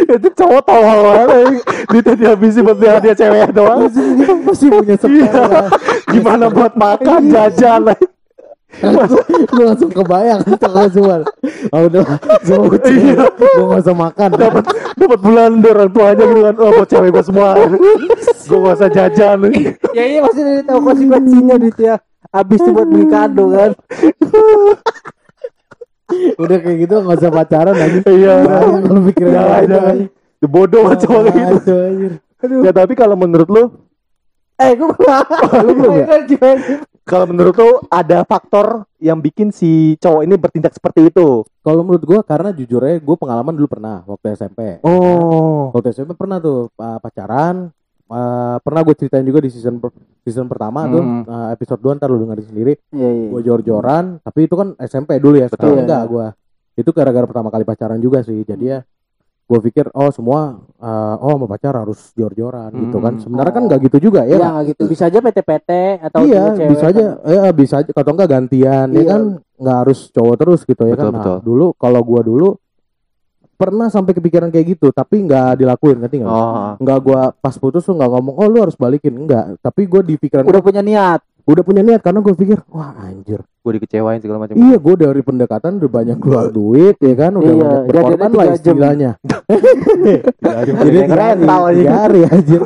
itu 0.06 0.28
cowok 0.38 0.62
tahu 0.62 0.82
banget 0.82 1.30
duitnya 1.90 2.14
dihabisin 2.18 2.62
buat 2.66 2.78
dia 2.82 2.98
dia 3.02 3.14
cewek 3.18 3.50
doang. 3.54 3.90
pasti 4.46 4.66
punya 4.70 4.94
Iya. 4.94 5.02
sepeda 5.02 5.62
Gimana 6.10 6.46
buat 6.50 6.74
makan 6.74 7.22
jajan 7.30 7.82
lu 9.52 9.62
langsung 9.68 9.92
kebayang 9.92 10.42
kalau 10.58 10.88
semua. 10.90 11.16
Oh 11.76 11.82
udah 11.92 12.04
semua 12.42 12.76
Iya. 12.88 13.28
gue 13.36 13.66
gak 13.68 13.82
usah 13.84 13.96
makan. 13.96 14.30
Dapat 14.34 14.64
dapat 14.96 15.20
bulan 15.20 15.50
dari 15.60 15.76
orang 15.76 15.92
tuanya 15.92 16.24
gitu 16.24 16.42
kan. 16.42 16.56
Oh 16.58 16.70
buat 16.74 16.88
cewek 16.88 17.10
gue 17.12 17.24
semua. 17.24 17.50
Gue 18.48 18.58
gak 18.64 18.76
usah 18.80 18.90
jajan. 18.90 19.38
Ya 19.92 20.04
iya 20.08 20.20
maksudnya 20.24 20.64
dia 20.64 20.66
tahu 20.66 20.80
konsekuensinya 20.88 21.56
duitnya 21.60 21.94
habis 22.32 22.60
tuh 22.64 22.72
buat 22.72 22.88
beli 22.88 23.06
kado 23.12 23.46
kan. 23.52 23.72
udah 26.40 26.58
kayak 26.60 26.78
gitu 26.88 26.94
gak 27.04 27.18
usah 27.20 27.32
pacaran 27.32 27.76
lagi. 27.76 28.00
Iya. 28.08 28.34
Lu 28.88 29.00
pikirin 29.12 29.32
ya 29.36 29.44
gitu, 29.64 29.78
anjing. 29.78 30.10
bodoh 30.50 30.82
banget 30.90 31.00
cowok 31.06 31.22
gitu 31.38 31.78
ya 32.66 32.72
tapi 32.74 32.98
kalau 32.98 33.14
menurut 33.14 33.46
lu? 33.52 33.64
Eh 34.58 34.74
gue 34.74 34.90
Lu 35.62 35.72
belum 35.78 35.94
ya? 36.02 36.06
Kalau 37.04 37.26
menurut 37.26 37.54
lu 37.54 37.72
ada 37.88 38.22
faktor 38.24 38.86
yang 38.98 39.18
bikin 39.18 39.50
si 39.50 39.98
cowok 39.98 40.22
ini 40.22 40.36
bertindak 40.36 40.72
seperti 40.72 41.10
itu 41.10 41.44
kalau 41.60 41.82
menurut 41.82 42.04
gua 42.04 42.20
karena 42.22 42.50
jujur 42.50 42.80
aja 42.80 42.98
gue 42.98 43.16
pengalaman 43.16 43.54
dulu 43.54 43.68
pernah 43.68 44.06
waktu 44.06 44.34
SMP 44.34 44.80
oh 44.82 45.72
waktu 45.72 45.92
SMP 45.92 46.14
pernah 46.14 46.38
tuh 46.38 46.70
pa- 46.72 46.98
pacaran 46.98 47.70
Eh, 48.12 48.58
pernah 48.60 48.84
gue 48.84 48.92
ceritain 48.92 49.24
juga 49.24 49.40
di 49.40 49.48
season 49.48 49.80
per- 49.80 49.96
season 50.20 50.44
pertama 50.44 50.84
tuh 50.84 51.00
Hmm. 51.00 51.24
eh, 51.24 51.56
episode 51.56 51.80
2 51.80 51.96
ntar 51.96 52.12
lu 52.12 52.20
dengerin 52.20 52.44
sendiri 52.44 52.74
Iya 52.92 53.08
iya. 53.08 53.28
gue 53.32 53.40
jor-joran 53.42 54.20
tapi 54.20 54.52
itu 54.52 54.56
kan 54.60 54.76
SMP 54.84 55.16
dulu 55.16 55.40
ya 55.40 55.48
sekarang 55.48 55.80
Betul. 55.80 55.84
enggak 55.88 56.04
gue 56.12 56.26
itu 56.76 56.90
gara-gara 56.92 57.24
pertama 57.24 57.48
kali 57.48 57.64
pacaran 57.64 58.04
juga 58.04 58.20
sih 58.20 58.44
jadi 58.44 58.64
ya 58.68 58.80
gue 59.52 59.60
pikir 59.62 59.92
oh 59.92 60.08
semua 60.10 60.42
eh, 60.80 60.88
oh 61.20 61.36
sama 61.36 61.46
pacar 61.46 61.76
harus 61.76 62.00
jor-joran 62.14 62.72
gitu 62.72 62.98
kan 62.98 63.14
Hmm. 63.14 63.22
sebenarnya 63.22 63.52
kan 63.52 63.64
nggak 63.66 63.80
gitu 63.86 63.98
juga 64.02 64.24
ya 64.24 64.40
kan? 64.40 64.48
nggak 64.54 64.64
gitu. 64.72 64.82
Bisa 64.88 65.04
aja 65.06 65.20
PT-PT 65.20 65.70
atau 66.02 66.20
iya 66.24 66.44
cewek 66.54 66.70
bisa 66.72 66.86
aja 66.88 67.04
kan. 67.04 67.28
ya 67.28 67.44
bisa 67.52 67.76
aja 67.78 67.90
atau 67.92 68.12
enggak 68.12 68.30
gantian 68.32 68.88
ya 68.88 68.96
Iya. 68.96 69.04
kan 69.06 69.22
nggak 69.60 69.78
harus 69.78 70.00
cowok 70.10 70.36
terus 70.38 70.60
gitu 70.64 70.82
ya 70.82 70.90
Betul, 70.90 70.98
kan 70.98 71.08
nah, 71.10 71.18
betul. 71.20 71.38
dulu 71.44 71.66
kalau 71.76 72.00
gua 72.02 72.22
dulu 72.22 72.50
pernah 73.54 73.88
sampai 73.88 74.18
kepikiran 74.18 74.50
kayak 74.50 74.74
gitu 74.74 74.90
tapi 74.90 75.22
nggak 75.22 75.54
dilakuin 75.56 76.02
ngerti 76.02 76.18
nggak 76.18 76.32
oh 76.32 76.82
nggak 76.82 77.00
gua 77.00 77.30
pas 77.32 77.54
putus 77.54 77.84
tuh 77.84 77.94
nggak 77.94 78.10
ngomong 78.10 78.34
oh 78.34 78.48
lu 78.48 78.58
harus 78.60 78.74
balikin 78.74 79.14
enggak 79.16 79.54
tapi 79.60 79.86
gua 79.86 80.02
di 80.02 80.16
pikiran 80.16 80.42
Udah 80.44 80.64
punya 80.64 80.82
niat. 80.82 81.22
Udah 81.52 81.64
punya 81.64 81.82
niat 81.82 82.00
karena 82.00 82.20
gue 82.20 82.34
pikir 82.34 82.58
wah 82.68 82.92
anjir. 82.98 83.40
Gue 83.58 83.72
dikecewain 83.76 84.18
segala 84.18 84.42
macam. 84.42 84.54
Iya 84.54 84.76
gue 84.76 84.96
dari 84.98 85.22
pendekatan 85.22 85.78
udah 85.78 85.92
banyak 85.92 86.18
keluar 86.18 86.50
duit 86.50 86.98
ya 86.98 87.14
kan? 87.14 87.32
Udah 87.34 87.46
Iya, 87.48 87.62
banyak 87.62 87.84
berkorban 87.86 88.30
lah 88.32 88.46
istilahnya. 88.52 89.12
Jadi 90.82 90.98
tiga 90.98 91.16
rental 91.16 91.62
hari 91.68 92.20
anjir. 92.24 92.62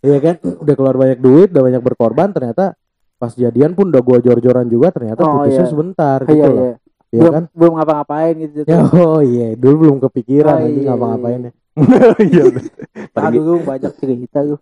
Iya 0.00 0.18
kan? 0.18 0.34
Udah 0.60 0.74
keluar 0.74 0.94
banyak 0.96 1.18
duit 1.18 1.48
udah 1.50 1.62
banyak 1.62 1.82
berkorban 1.82 2.28
ternyata 2.30 2.74
pas 3.14 3.32
jadian 3.34 3.72
pun 3.72 3.88
udah 3.88 4.00
gua 4.00 4.16
jor-joran 4.18 4.64
juga 4.64 4.88
ternyata 4.90 5.20
Oh, 5.20 5.44
putusnya 5.44 5.60
iya. 5.60 5.68
sebentar 5.68 6.18
gitu 6.24 6.34
Iya 6.34 6.46
loh. 6.46 6.56
iya. 6.56 6.72
Iya 7.10 7.20
Belum 7.20 7.32
kan? 7.32 7.44
belum 7.52 7.72
ngapa-ngapain 7.74 8.34
gitu. 8.38 8.58
ya 8.64 8.78
oh 9.04 9.20
iya. 9.20 9.46
Dulu 9.54 9.74
belum 9.78 9.96
kepikiran 10.00 10.54
Oh, 10.54 10.62
anjing 10.62 10.78
iya, 10.78 10.88
ngapa-ngapain 10.88 11.40
ya 11.42 11.52
iya 12.26 12.44
Aduh 13.14 13.62
banyak 13.62 13.92
cerita 13.96 14.42
lu. 14.42 14.58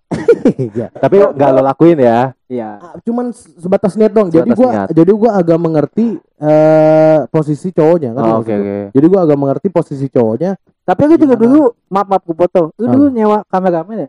Iya. 0.48 0.92
tapi 0.92 1.16
nggak 1.18 1.50
lo 1.50 1.60
lakuin 1.62 1.98
ya 1.98 2.32
Iya. 2.48 2.80
Ah, 2.80 2.94
cuman 3.04 3.28
sebatas 3.32 3.92
niat 3.94 4.08
dong 4.08 4.32
jadi 4.32 4.48
Sebatas 4.48 4.56
gua 4.56 4.70
niat. 4.72 4.88
jadi 4.92 5.12
gua 5.12 5.30
agak 5.36 5.58
mengerti 5.60 6.06
eh 6.40 7.18
posisi 7.28 7.68
cowoknya 7.70 8.16
kan 8.16 8.22
oh, 8.24 8.34
oke 8.40 8.48
gua. 8.48 8.56
oke 8.56 8.76
jadi 8.92 9.06
gua 9.06 9.20
agak 9.22 9.38
mengerti 9.38 9.66
posisi 9.68 10.06
cowoknya 10.08 10.56
Tapi 10.88 11.00
lu 11.04 11.14
juga 11.20 11.36
dulu 11.36 11.60
maaf 11.92 12.08
maaf 12.08 12.22
ku 12.24 12.32
foto. 12.32 12.72
Lu 12.80 12.88
dulu 12.88 13.12
nyewa 13.12 13.44
kameramen 13.44 14.08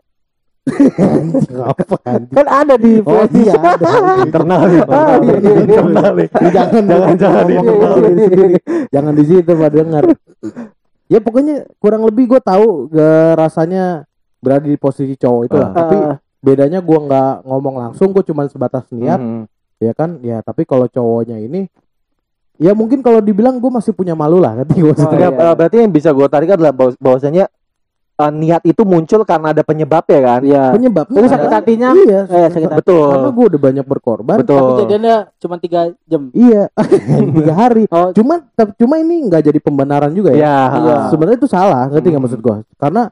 Kan 2.32 2.46
ada 2.48 2.74
di 2.76 3.04
Oh 3.04 3.24
iya 3.36 3.52
ada. 3.52 3.84
internal 4.24 4.60
Ah, 4.88 5.20
iya, 5.20 5.34
iya, 5.36 5.52
iya. 5.60 5.60
internal 5.60 6.14
jangan 6.48 6.82
Jangan, 6.88 7.14
jangan, 7.20 7.44
iya, 7.44 7.60
iya, 7.60 7.88
diri 8.00 8.16
sendiri. 8.16 8.56
Jangan 8.88 9.12
di 9.12 9.24
situ 9.28 9.52
Pak 9.52 9.68
dengar. 9.68 10.04
Ya 11.10 11.18
pokoknya 11.18 11.66
kurang 11.82 12.06
lebih 12.06 12.30
gue 12.30 12.40
tahu 12.40 12.86
gak 12.88 13.34
rasanya 13.34 14.06
berada 14.38 14.62
di 14.62 14.78
posisi 14.78 15.18
cowok 15.18 15.42
itu 15.44 15.56
lah. 15.58 15.70
Ah. 15.70 15.76
Tapi 15.76 15.96
bedanya 16.40 16.78
gue 16.80 16.96
nggak 16.96 17.44
ngomong 17.44 17.76
langsung, 17.76 18.14
gue 18.14 18.24
cuma 18.24 18.48
sebatas 18.48 18.88
niat, 18.88 19.18
Mhm. 19.20 19.42
ya 19.82 19.92
kan? 19.92 20.16
Ya 20.22 20.38
tapi 20.40 20.64
kalau 20.64 20.88
cowoknya 20.88 21.36
ini, 21.36 21.68
ya 22.56 22.72
mungkin 22.72 23.04
kalau 23.04 23.20
dibilang 23.20 23.60
gue 23.60 23.68
masih 23.68 23.92
punya 23.92 24.16
malu 24.16 24.40
lah, 24.40 24.56
ngerti 24.56 24.80
gue 24.80 24.94
Oh, 24.96 25.12
Ya, 25.12 25.28
iya. 25.28 25.50
eh, 25.50 25.54
berarti 25.58 25.76
yang 25.82 25.92
bisa 25.92 26.14
gue 26.14 26.24
tarik 26.30 26.56
adalah 26.56 26.72
bahwa- 26.72 26.96
bahwasanya 26.96 27.52
eh, 28.20 28.30
niat 28.30 28.62
itu 28.62 28.82
muncul 28.82 29.20
karena 29.22 29.50
ada 29.50 29.62
penyebab 29.62 30.04
ya 30.04 30.20
kan 30.20 30.40
Iya. 30.42 30.64
Penyebabnya 30.70 31.18
Itu 31.18 31.28
sakit 31.28 31.50
hatinya, 31.50 31.88
Iya, 31.92 32.20
eh, 32.22 32.48
sakit 32.48 32.68
hati. 32.68 32.78
betul 32.78 33.08
karena 33.10 33.30
gue 33.30 33.44
udah 33.46 33.60
banyak 33.62 33.86
berkorban. 33.86 34.36
betul 34.38 34.56
Tapi 34.56 34.72
kejadiannya 34.78 35.16
cuma 35.38 35.54
tiga 35.56 35.80
jam. 36.04 36.22
Iya, 36.30 36.62
tiga 37.36 37.52
hari. 37.54 37.84
Oh, 37.88 38.12
Cuma 38.12 38.44
tapi- 38.52 38.76
cuma 38.76 38.94
ini 38.96 39.24
nggak 39.24 39.42
jadi 39.42 39.58
pembenaran 39.58 40.10
juga 40.10 40.30
ya. 40.30 40.40
ya 40.40 40.56
Iya. 40.76 40.96
Sebenarnya 41.08 41.38
itu 41.38 41.48
salah, 41.48 41.86
ngerti 41.86 42.06
nggak 42.06 42.14
Hmm. 42.14 42.24
maksud 42.26 42.40
gue? 42.40 42.56
Karena 42.76 43.02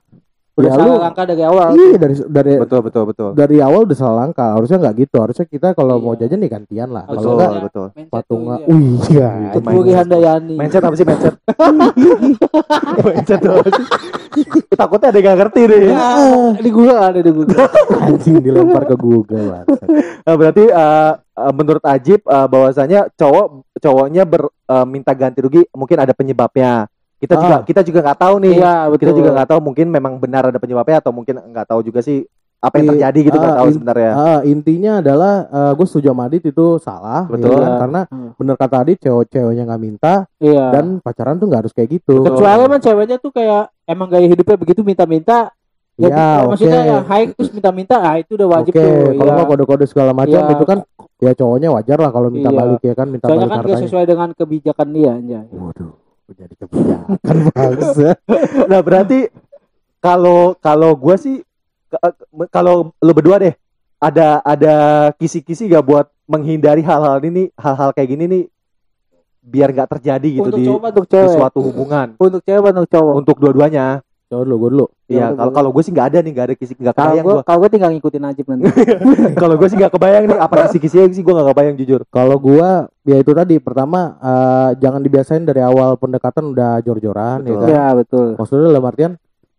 udah 0.59 0.67
ya 0.67 0.75
salah 0.75 0.87
lu- 0.91 1.01
langkah 1.01 1.25
dari 1.25 1.43
awal. 1.43 1.69
iya 1.73 1.97
dari 1.97 2.15
dari 2.21 2.53
betul 2.59 2.81
betul 2.83 3.03
betul 3.07 3.29
dari 3.33 3.57
awal 3.59 3.81
udah 3.83 3.97
salah 3.97 4.17
langkah. 4.21 4.51
Harusnya 4.53 4.77
nggak 4.77 4.95
gitu. 4.99 5.17
Harusnya 5.17 5.47
kita 5.47 5.69
kalau 5.73 5.95
Iya. 5.95 6.03
mau 6.03 6.15
jajan 6.15 6.39
nih 6.39 6.51
gantian 6.51 6.89
lah. 6.91 7.05
Kalau 7.05 7.17
betul 7.17 7.33
enggak 7.33 7.51
betul 7.63 7.87
patungan. 8.11 8.59
tuh, 8.59 8.67
iya. 8.67 8.75
Wih, 8.75 8.99
iya. 9.09 9.31
Itu. 9.55 9.93
Handayani. 9.95 10.55
mindset 10.55 10.83
apa 10.83 10.95
sih 10.95 11.07
mindset 11.07 11.35
mindset 13.07 13.41
sih? 13.41 13.87
takutnya 14.71 15.09
ada 15.09 15.19
yang 15.19 15.27
nggak 15.27 15.39
ngerti 15.41 15.61
deh 15.65 15.81
Ah, 15.91 16.51
di 16.55 16.71
Google 16.71 17.01
ada 17.01 17.19
di 17.19 17.31
Google. 17.31 17.59
Anjing 17.99 18.39
dilempar 18.39 18.83
ke 18.85 18.95
Google 18.95 19.47
lah. 19.49 19.63
Nah, 20.23 20.35
berarti 20.35 20.65
eh, 20.65 21.13
eh, 21.17 21.53
menurut 21.53 21.83
Ajib 21.83 22.21
eh, 22.23 22.47
bahwasanya 22.47 23.11
cowok 23.13 23.47
cowoknya 23.75 24.23
ber, 24.23 24.47
eh, 24.47 24.87
minta 24.87 25.13
ganti 25.13 25.39
rugi 25.41 25.63
mungkin 25.73 25.99
ada 25.99 26.13
penyebabnya. 26.13 26.87
Kita 27.19 27.35
juga 27.35 27.57
Ah. 27.59 27.63
kita 27.67 27.81
juga 27.83 27.99
nggak 28.01 28.19
tahu 28.19 28.35
nih. 28.39 28.55
Iya, 28.57 28.75
betul. 28.87 28.99
kita 28.99 29.13
juga 29.13 29.31
nggak 29.35 29.49
tahu 29.51 29.61
mungkin 29.61 29.87
memang 29.89 30.13
benar 30.17 30.43
ada 30.47 30.57
penyebabnya 30.57 31.03
atau 31.03 31.11
mungkin 31.11 31.35
nggak 31.37 31.67
tahu 31.67 31.81
juga 31.83 31.99
sih 31.99 32.23
apa 32.59 32.75
yang 32.75 32.91
terjadi 32.93 33.19
gitu 33.23 33.37
nggak 33.37 33.55
ah, 33.55 33.59
tahu 33.59 33.69
in- 33.71 33.77
sebenarnya. 33.79 34.13
Ah, 34.13 34.41
intinya 34.43 34.93
adalah 34.99 35.35
gue 35.75 35.87
setuju 35.87 36.11
sama 36.11 36.27
Adit 36.27 36.43
itu 36.45 36.67
salah, 36.79 37.23
Betul. 37.25 37.55
ya 37.55 37.59
kan? 37.61 37.73
karena 37.79 38.01
Hmm. 38.07 38.31
bener 38.35 38.55
kata 38.55 38.77
Adit 38.83 38.99
cewek-ceweknya 38.99 39.63
nggak 39.65 39.79
minta 39.81 40.13
Iya. 40.37 40.65
dan 40.71 40.85
pacaran 40.99 41.37
tuh 41.37 41.47
nggak 41.47 41.61
harus 41.63 41.73
kayak 41.73 41.91
gitu. 41.93 42.23
Kecuali 42.25 42.63
emang 42.65 42.79
ceweknya 42.81 43.17
tuh 43.17 43.31
kayak 43.31 43.71
emang 43.85 44.07
gaya 44.09 44.27
hidupnya 44.27 44.57
begitu 44.57 44.83
minta-minta. 44.83 45.51
Ya, 45.99 46.07
Ya, 46.09 46.27
oke. 46.41 46.55
maksudnya 46.55 46.83
yang 46.85 47.03
high 47.05 47.27
terus 47.29 47.51
minta-minta, 47.51 47.99
ah 47.99 48.15
itu 48.17 48.39
udah 48.39 48.47
wajib 48.53 48.71
Oke, 48.71 48.79
tuh. 48.79 49.19
kalau 49.19 49.19
iya. 49.25 49.35
nggak 49.35 49.49
kode-kode 49.51 49.85
segala 49.85 50.15
macam 50.15 50.39
Iya. 50.41 50.55
itu 50.55 50.65
kan 50.65 50.79
ya 51.19 51.33
cowoknya 51.35 51.69
wajar 51.75 51.99
lah 51.99 52.11
kalau 52.11 52.31
minta 52.31 52.51
Iya. 52.51 52.55
balik 52.57 52.81
ya 52.81 52.95
kan, 52.95 53.07
minta 53.09 53.27
Soalnya 53.27 53.43
balik 53.45 53.51
kan 53.53 53.59
hartanya. 53.67 53.83
sesuai 53.83 54.05
dengan 54.07 54.29
kebijakan 54.31 54.89
dia 54.89 55.11
anjay. 55.13 55.47
Waduh, 55.51 55.91
jadi 56.31 56.55
kebijakan 56.55 57.37
bangsa. 57.55 58.11
Nah 58.65 58.81
berarti 58.81 59.29
kalau 59.99 60.53
kalau 60.55 60.93
gue 60.93 61.17
sih 61.17 61.37
ke- 61.89 62.13
kalau 62.49 62.93
lu 62.95 63.13
berdua 63.13 63.39
deh 63.39 63.55
ada 63.99 64.39
ada 64.41 64.75
kisi-kisi 65.15 65.67
gak 65.67 65.83
buat 65.83 66.07
menghindari 66.25 66.81
hal-hal 66.81 67.19
ini 67.21 67.51
hal-hal 67.55 67.91
kayak 67.91 68.09
gini 68.09 68.25
nih 68.27 68.45
biar 69.41 69.73
gak 69.73 69.91
terjadi 69.91 70.29
gitu 70.29 70.45
untuk 70.45 70.61
di, 70.61 70.67
cowok 70.67 70.79
apa 70.79 70.89
untuk 70.91 71.05
di 71.05 71.11
cewek? 71.11 71.33
suatu 71.33 71.59
hubungan 71.63 72.07
Untuk 72.15 72.41
cewek 72.43 72.71
untuk 72.71 72.89
cowok? 72.89 73.15
untuk 73.17 73.37
dua-duanya. 73.39 73.87
Coba 74.29 74.45
dulu, 74.45 74.57
gue 74.59 74.71
dulu. 74.77 74.87
Iya, 75.09 75.33
kalau 75.33 75.51
kalau 75.51 75.71
gue 75.73 75.81
sih 75.81 75.89
nggak 75.89 76.07
ada 76.07 76.19
nih, 76.21 76.31
nggak 76.31 76.47
ada 76.47 76.55
kisi, 76.55 76.73
nggak 76.75 76.93
Kalau 76.93 77.01
kebayang 77.09 77.25
gue 77.25 77.33
gue. 77.33 77.43
kalau 77.43 77.59
gue 77.59 77.71
tinggal 77.71 77.91
ngikutin 77.91 78.23
Najib 78.23 78.45
nanti. 78.47 78.65
Kalau 79.41 79.55
gue 79.55 79.67
sih 79.67 79.77
nggak 79.77 79.89
kebayang 79.91 80.25
nih 80.27 80.37
apa 80.39 80.55
kisi-kisinya 80.67 81.07
sih 81.09 81.23
gue 81.23 81.33
nggak 81.33 81.49
kebayang 81.49 81.77
jujur. 81.77 82.01
Kalau 82.07 82.37
gua 82.37 82.69
ya 83.03 83.17
itu 83.17 83.33
tadi 83.33 83.57
pertama 83.57 84.01
eh, 84.15 84.71
jangan 84.77 85.01
dibiasain 85.01 85.43
dari 85.43 85.61
awal 85.61 85.97
pendekatan 85.97 86.45
udah 86.47 86.77
jor-joran 86.79 87.41
ya 87.41 87.49
Betul. 87.49 87.57
kan. 87.57 87.69
Iya 87.69 87.85
betul. 87.95 88.27
Maksudnya 88.37 88.65
dalam 88.69 88.85
artian 88.85 89.13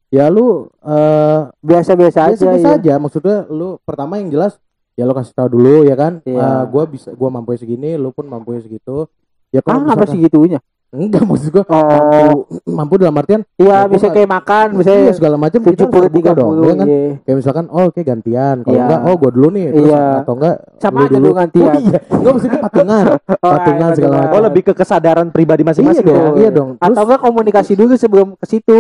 ya 0.10 0.26
lu 0.28 0.46
eh 0.80 1.40
Biasa-biasa 1.60 2.20
aja. 2.24 2.34
biasa-biasa 2.36 2.68
ya. 2.68 2.78
aja 2.78 2.94
maksudnya 2.96 3.38
lu 3.48 3.78
pertama 3.80 4.18
yang 4.18 4.30
jelas 4.30 4.54
ya 4.94 5.02
lu 5.04 5.14
kasih 5.14 5.34
tahu 5.34 5.50
dulu 5.52 5.82
ya 5.82 5.94
kan 5.94 6.22
Iya. 6.24 6.38
Eh, 6.38 6.64
gua 6.68 6.84
bisa 6.86 7.10
gua 7.12 7.30
mampu 7.32 7.54
segini 7.56 7.94
lu 7.94 8.10
pun 8.10 8.24
mampu 8.24 8.54
segitu 8.56 9.10
ya 9.50 9.60
Ah, 9.60 9.64
kalau 9.64 9.82
apa 9.84 9.98
misalkan- 9.98 10.10
sih 10.12 10.20
gitunya? 10.22 10.60
Enggak 10.90 11.22
maksud 11.22 11.50
gua 11.50 11.64
Oh, 11.64 11.78
mampu 11.78 12.28
mampu 12.66 12.94
dalam 12.98 13.14
artian 13.14 13.42
iya 13.56 13.78
Ya, 13.80 13.88
bisa 13.88 14.10
kayak 14.10 14.26
makan, 14.28 14.68
bisa 14.74 14.90
iya, 14.92 15.14
segala 15.14 15.38
macam 15.38 15.62
kita 15.62 15.86
harus 15.86 15.94
puluh 15.94 16.10
tiga 16.10 16.32
dong 16.34 16.52
ya 16.60 16.74
kan 16.74 16.88
iya. 16.88 17.02
kayak 17.22 17.38
misalkan 17.38 17.66
oh 17.70 17.86
oke 17.88 18.02
gantian 18.02 18.56
kalau 18.62 18.74
Iya. 18.74 18.84
enggak 18.84 19.02
oh 19.04 19.16
gua 19.16 19.32
dulu 19.32 19.48
nih 19.52 19.66
terus 19.70 19.86
Iya. 19.86 20.04
atau 20.20 20.34
enggak 20.34 20.56
Sama 20.78 20.98
aja 21.00 21.10
dulu 21.12 21.24
lu 21.24 21.32
gantian. 21.36 21.70
oh, 21.70 21.80
iya 21.80 22.00
enggak 22.10 22.32
maksudnya 22.34 22.60
patungan 22.66 23.06
Oh, 23.30 23.52
patungan 23.52 23.86
iya, 23.86 23.96
segala 23.96 24.14
patungan. 24.16 24.34
Oh 24.34 24.42
lebih 24.44 24.62
ke 24.64 24.74
kesadaran 24.74 25.28
pribadi 25.30 25.62
iya 25.62 25.70
masing-masing. 25.70 26.06
dong 26.06 26.18
ya? 26.18 26.32
iya 26.36 26.50
dong 26.50 26.70
terus 26.74 26.90
Atau 26.90 27.04
enggak 27.06 27.22
komunikasi 27.22 27.72
dulu 27.74 27.94
sebelum 27.94 28.28
ke 28.34 28.46
situ. 28.46 28.78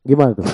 gimana 0.00 0.32
tuh 0.32 0.46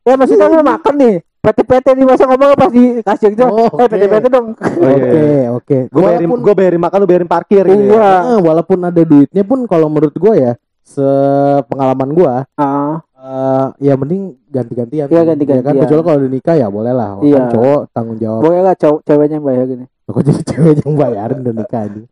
Ya 0.00 0.16
maksudnya 0.16 0.48
lu 0.48 0.60
makan 0.60 0.94
nih. 0.96 1.14
PT-PT 1.40 1.86
nih 1.90 2.04
masa 2.04 2.24
ngomong 2.24 2.52
pas 2.52 2.68
di 2.68 3.00
kasir 3.00 3.32
gitu. 3.32 3.42
Oh, 3.42 3.72
Eh 3.72 3.82
oke. 3.82 3.90
PT-PT 3.90 4.24
dong. 4.28 4.46
Oh, 4.52 4.84
iya, 4.84 4.92
Oke, 4.92 5.16
iya. 5.16 5.48
oke. 5.50 5.78
Gue 5.88 6.00
bayarin, 6.02 6.28
gue 6.30 6.54
bayarin 6.54 6.80
makan, 6.80 6.96
lu 6.96 7.06
bayarin 7.06 7.26
parkir. 7.26 7.64
Gitu 7.64 7.80
ya. 7.86 7.96
Iya. 7.96 8.10
eh, 8.30 8.40
walaupun 8.40 8.78
ada 8.82 9.02
duitnya 9.02 9.42
pun 9.42 9.64
kalau 9.64 9.88
menurut 9.88 10.12
gua 10.14 10.34
ya, 10.34 10.52
sepengalaman 10.82 12.10
gua 12.10 12.34
Ah, 12.54 13.00
eh, 13.14 13.66
ya 13.82 13.94
mending 13.94 14.36
ganti-gantian. 14.46 15.06
Iya, 15.06 15.22
ganti-gantian. 15.24 15.64
Ya 15.64 15.66
kan 15.66 15.74
kecuali 15.78 16.02
kalau 16.02 16.18
udah 16.18 16.30
nikah 16.30 16.54
ya 16.54 16.68
boleh 16.68 16.92
lah. 16.92 17.10
Kan 17.14 17.24
Iya. 17.24 17.42
cowok 17.48 17.80
tanggung 17.90 18.18
jawab. 18.18 18.40
boleh 18.42 18.60
lah 18.60 18.74
cowok 18.74 18.98
ceweknya 19.02 19.36
yang 19.36 19.46
bayar 19.46 19.64
gini. 19.64 19.84
Kok 20.04 20.20
jadi 20.20 20.42
cewek 20.50 20.74
yang 20.78 20.94
bayarin 20.94 21.38
udah 21.40 21.54
nikah 21.56 21.82
aja. 21.86 22.02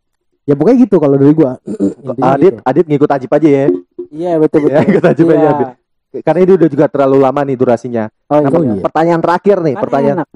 Ya 0.48 0.54
pokoknya 0.56 0.76
gitu 0.80 0.96
kalau 0.96 1.16
dari 1.16 1.32
gua. 1.32 1.52
Intinya 2.00 2.32
Adit, 2.32 2.52
gitu. 2.54 2.62
Adit 2.64 2.84
ngikut 2.88 3.10
Ajib 3.12 3.30
aja 3.30 3.48
ya. 3.48 3.64
Iya 4.08 4.32
betul 4.40 4.58
betul. 4.64 4.72
Ya, 4.72 4.88
ikut 4.88 5.04
Ajib 5.04 5.26
Iya. 5.26 5.36
aja. 5.36 5.48
Adit. 5.52 5.68
Karena 6.08 6.40
ini 6.40 6.52
udah 6.56 6.68
juga 6.68 6.86
terlalu 6.88 7.16
lama 7.20 7.40
nih 7.44 7.54
durasinya. 7.54 8.08
Oh 8.32 8.40
iya. 8.40 8.48
iya. 8.48 8.80
Pertanyaan 8.80 9.20
terakhir 9.20 9.56
nih, 9.60 9.74
Kan 9.76 9.82
pertanyaan 9.84 10.16
enak 10.18 10.28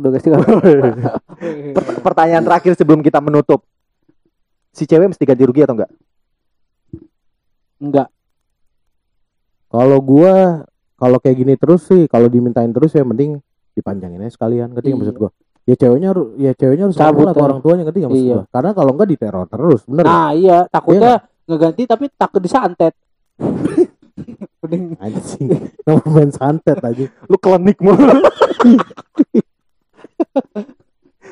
pertanyaan 2.07 2.45
terakhir 2.45 2.73
sebelum 2.77 3.01
kita 3.01 3.25
menutup. 3.25 3.65
Si 4.69 4.85
cewek 4.85 5.13
mesti 5.13 5.25
ganti 5.25 5.45
rugi 5.45 5.65
atau 5.65 5.75
enggak? 5.77 5.91
Enggak. 7.81 8.09
Kalau 9.69 9.99
gua 10.01 10.65
kalau 10.95 11.19
kayak 11.19 11.37
gini 11.37 11.55
terus 11.57 11.89
sih, 11.89 12.05
kalau 12.05 12.29
dimintain 12.29 12.69
terus 12.69 12.93
ya 12.93 13.03
mending 13.03 13.41
dipanjangin 13.73 14.21
aja 14.21 14.31
sekalian. 14.31 14.77
Ngerti 14.77 14.93
Iya. 14.93 14.97
maksud 15.01 15.17
gua? 15.17 15.31
Ya 15.63 15.75
ceweknya 15.79 16.09
harus 16.13 16.27
ya 16.37 16.53
ceweknya 16.53 16.85
harus 16.91 16.97
Cabut 16.97 17.27
ke 17.27 17.33
aja. 17.33 17.43
orang 17.43 17.59
tuanya 17.61 17.83
ngerti 17.87 17.99
nggak 17.99 18.13
maksud 18.13 18.29
Iya. 18.29 18.37
gua? 18.37 18.45
Karena 18.53 18.71
kalau 18.73 18.91
enggak 18.93 19.09
diteror 19.09 19.47
terus, 19.49 19.81
bener? 19.89 20.05
Nah 20.05 20.31
iya 20.33 20.57
takutnya 20.69 21.13
ngeganti 21.49 21.83
tapi 21.89 22.05
takut 22.13 22.41
disantet. 22.41 22.93
Mending 24.63 24.85
Anjing. 24.97 25.49
Nama 25.87 26.03
main 26.07 26.31
santet 26.31 26.79
aja. 26.79 27.07
Lu 27.25 27.37
klinik 27.37 27.79
mulu. 27.79 28.23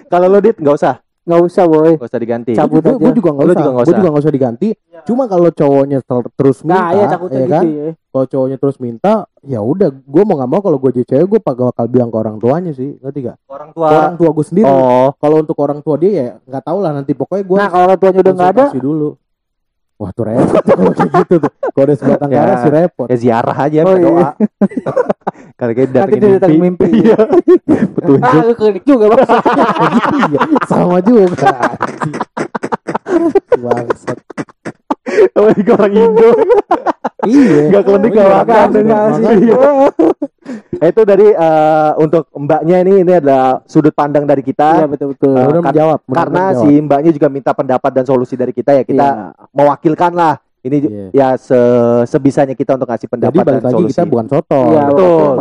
Kalau 0.06 0.26
lo 0.26 0.38
dit 0.38 0.56
nggak 0.56 0.74
usah, 0.74 0.98
nggak 1.22 1.40
usah 1.40 1.64
boy. 1.64 1.94
nggak 1.94 2.08
usah 2.08 2.20
diganti. 2.20 2.52
Cabut. 2.52 2.82
Gue 2.82 2.98
aja. 3.00 3.14
juga 3.14 3.30
nggak 3.30 3.46
usah. 3.46 3.54
juga 3.54 3.70
Gue 3.70 3.80
usah. 3.80 3.94
juga 3.94 4.08
nggak 4.10 4.24
usah 4.24 4.34
diganti. 4.34 4.68
Cuma 5.00 5.22
kalau 5.24 5.48
cowoknya 5.48 5.98
ter- 6.02 6.32
terus 6.34 6.58
minta, 6.60 6.74
Nah 6.74 6.88
iya 6.92 7.06
takutnya 7.06 7.38
ya 7.38 7.40
gitu 7.40 7.54
kan? 7.54 7.64
ya. 7.64 7.90
Kalau 8.10 8.26
cowoknya 8.26 8.56
terus 8.58 8.76
minta, 8.76 9.12
ya 9.40 9.60
udah. 9.62 9.88
Gue 9.94 10.22
mau 10.24 10.34
nggak 10.34 10.50
mau 10.50 10.60
kalau 10.60 10.76
gue 10.76 10.90
jadi 10.92 11.06
cewek, 11.06 11.26
gue 11.28 11.40
bakal 11.40 11.70
bilang 11.86 12.10
ke 12.10 12.18
orang 12.18 12.36
tuanya 12.36 12.72
sih, 12.74 12.98
ngerti 12.98 13.18
gak? 13.22 13.36
Orang 13.46 13.70
Ke 13.70 13.78
orang 13.78 14.12
tua. 14.12 14.18
tua 14.18 14.30
gue 14.34 14.44
sendiri. 14.44 14.66
Oh, 14.66 15.08
Kalau 15.14 15.36
untuk 15.38 15.56
orang 15.56 15.78
tua 15.80 15.94
dia 15.94 16.10
ya 16.10 16.26
nggak 16.42 16.64
tahu 16.66 16.78
lah 16.82 16.90
nanti 16.90 17.12
pokoknya 17.14 17.44
gue. 17.46 17.56
Nah 17.56 17.68
kalau 17.70 17.84
orang 17.86 17.98
tuanya 18.02 18.18
udah 18.18 18.34
nggak 18.34 18.50
ada, 18.50 18.64
dulu. 18.74 19.08
Wah 20.00 20.16
tuh 20.16 20.24
repot 20.24 20.64
kalau 20.64 20.96
kayak 20.96 21.12
gitu 21.12 21.34
tuh. 21.44 21.52
Kalau 21.76 21.84
udah 21.84 21.96
sebatang 22.00 22.30
Ya. 22.32 22.40
kara 22.40 22.54
sih 22.56 22.70
repot. 22.72 23.06
ya 23.06 23.16
ziarah 23.20 23.52
aja 23.52 23.78
Oh, 23.84 23.92
iya. 23.92 24.32
Kalau 25.60 25.72
kayak 25.76 25.90
datengin 25.92 26.20
dia 26.24 26.30
datang 26.40 26.56
mimpi. 26.56 26.88
Iya. 27.04 27.20
Petunjuk. 28.00 28.24
ah 28.24 28.42
lu 28.42 28.54
klinik 28.56 28.84
juga 28.88 29.04
bang. 29.12 29.20
Iya, 30.24 30.40
Sama 30.64 30.96
juga. 31.04 31.52
Bangsat. 33.52 34.18
Oh, 35.32 35.48
ini 35.50 35.70
orang 35.70 35.92
Indo. 35.92 36.30
Iya. 37.20 37.60
Nggak 37.68 37.82
nggak 37.84 38.10
Iya, 38.10 38.26
makan. 38.34 38.68
Iya. 39.36 39.56
Itu 40.82 41.00
dari 41.04 41.28
eh, 41.28 41.90
untuk 41.96 42.26
mbaknya 42.32 42.76
ini 42.80 43.04
ini 43.04 43.12
adalah 43.14 43.60
sudut 43.64 43.92
pandang 43.92 44.24
dari 44.24 44.40
Iya 44.40 44.48
kita. 44.48 44.68
betul 44.86 45.06
betul. 45.12 45.30
Eh, 45.30 45.42
Bener 45.42 45.60
kar- 45.60 45.66
menjawab. 45.68 45.98
Karena 46.06 46.42
menjawab. 46.48 46.62
si 46.62 46.80
mbaknya 46.80 47.10
juga 47.12 47.28
minta 47.28 47.52
pendapat 47.52 47.90
dan 47.92 48.04
solusi 48.04 48.34
dari 48.34 48.50
kita 48.50 48.72
ya 48.72 48.82
kita 48.82 49.06
Iya. 49.06 49.26
mewakilkan 49.52 50.12
lah. 50.12 50.34
Ini 50.60 50.76
Iya. 50.78 51.06
ya 51.10 51.28
se- 51.36 52.04
sebisanya 52.06 52.52
kita 52.52 52.76
untuk 52.76 52.84
ngasih 52.86 53.04
Jadi 53.04 53.12
pendapat 53.14 53.36
balik 53.38 53.52
dan 53.54 53.64
lagi 53.66 53.74
solusi. 53.78 53.92
kita 53.94 54.02
bukan 54.06 54.26
soto. 54.26 54.60
Iya, 54.66 54.82
betul. 54.86 55.36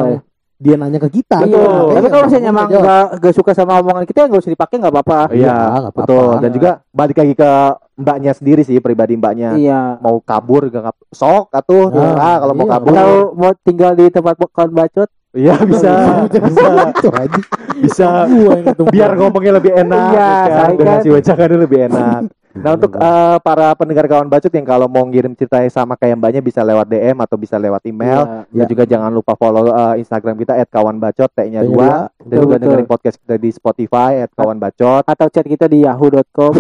Dia 0.60 0.76
nanya 0.76 1.00
ke 1.00 1.10
kita. 1.14 1.40
Iya, 1.40 1.56
Betul. 1.56 1.88
tapi 1.90 2.08
kalau 2.10 2.24
misalnya 2.28 2.44
Kita 2.44 2.52
emang 2.52 2.68
jawab. 2.68 2.84
nggak 2.84 3.06
nggak 3.16 3.34
suka 3.34 3.52
sama 3.54 3.72
omongan 3.80 4.04
kita 4.04 4.20
nggak 4.28 4.42
usah 4.44 4.52
dipakai 4.52 4.76
nggak 4.76 4.92
apa-apa. 4.92 5.20
Iya, 5.32 5.40
Iya, 5.40 5.56
nggak 5.56 5.72
apa-apa. 5.88 6.00
betul. 6.04 6.30
Dan 6.38 6.52
juga 6.52 6.72
balik 6.90 7.16
lagi 7.16 7.34
ke 7.34 7.52
mbaknya 8.00 8.32
sendiri 8.32 8.64
sih, 8.64 8.80
pribadi 8.80 9.20
mbaknya. 9.20 9.60
Iya. 9.60 10.00
Mau 10.00 10.24
kabur 10.24 10.72
gak 10.72 10.84
ngap- 10.88 11.08
sok 11.12 11.52
atuh 11.52 11.92
Ah, 11.92 12.16
ah, 12.16 12.38
kalau 12.40 12.54
mau 12.56 12.66
iya, 12.66 12.74
kabur. 12.74 12.94
Kalau 12.96 13.20
mau 13.36 13.52
tinggal 13.60 13.92
di 13.94 14.08
tempat 14.08 14.40
kawan 14.50 14.72
bacot, 14.72 15.10
Iya 15.30 15.62
bisa, 15.62 16.26
bisa, 16.26 16.70
bisa. 17.78 18.08
Ketemu. 18.66 18.90
Biar 18.90 19.14
ngomongnya 19.14 19.62
lebih 19.62 19.78
enak, 19.78 20.10
Iya, 20.10 20.26
ya 20.26 20.50
kan? 20.50 20.70
kan- 20.74 20.86
ngasih 20.90 21.12
wejangannya 21.14 21.58
lebih 21.62 21.80
enak. 21.86 22.22
Nah 22.60 22.72
untuk 22.76 22.91
eh, 22.95 23.38
para 23.39 23.67
pendengar 23.74 24.06
kawan 24.06 24.28
bacot 24.28 24.52
yang 24.52 24.67
kalau 24.67 24.88
mau 24.91 25.08
ngirim 25.08 25.32
cerita 25.34 25.63
sama 25.72 25.95
kayak 25.95 26.19
mbaknya 26.19 26.41
bisa 26.43 26.60
lewat 26.62 26.86
DM 26.86 27.17
atau 27.24 27.36
bisa 27.39 27.56
lewat 27.56 27.82
email. 27.88 28.45
Iya. 28.52 28.63
Dan 28.63 28.65
juga 28.67 28.84
jangan 28.84 29.12
lupa 29.12 29.34
follow 29.39 29.72
eh, 29.72 30.04
Instagram 30.04 30.36
kita 30.36 30.54
@kawanbacot 30.67 31.30
T-nya 31.34 31.63
dua. 31.63 32.12
Dan 32.19 32.28
Betul, 32.28 32.41
juga 32.43 32.56
betul. 32.56 32.63
dengerin 32.67 32.88
podcast 32.88 33.15
kita 33.19 33.36
di 33.39 33.50
Spotify 33.50 34.12
@kawanbacot. 34.36 35.04
atau 35.10 35.28
chat 35.32 35.45
kita 35.48 35.65
di 35.65 35.84
yahoo.com 35.88 36.54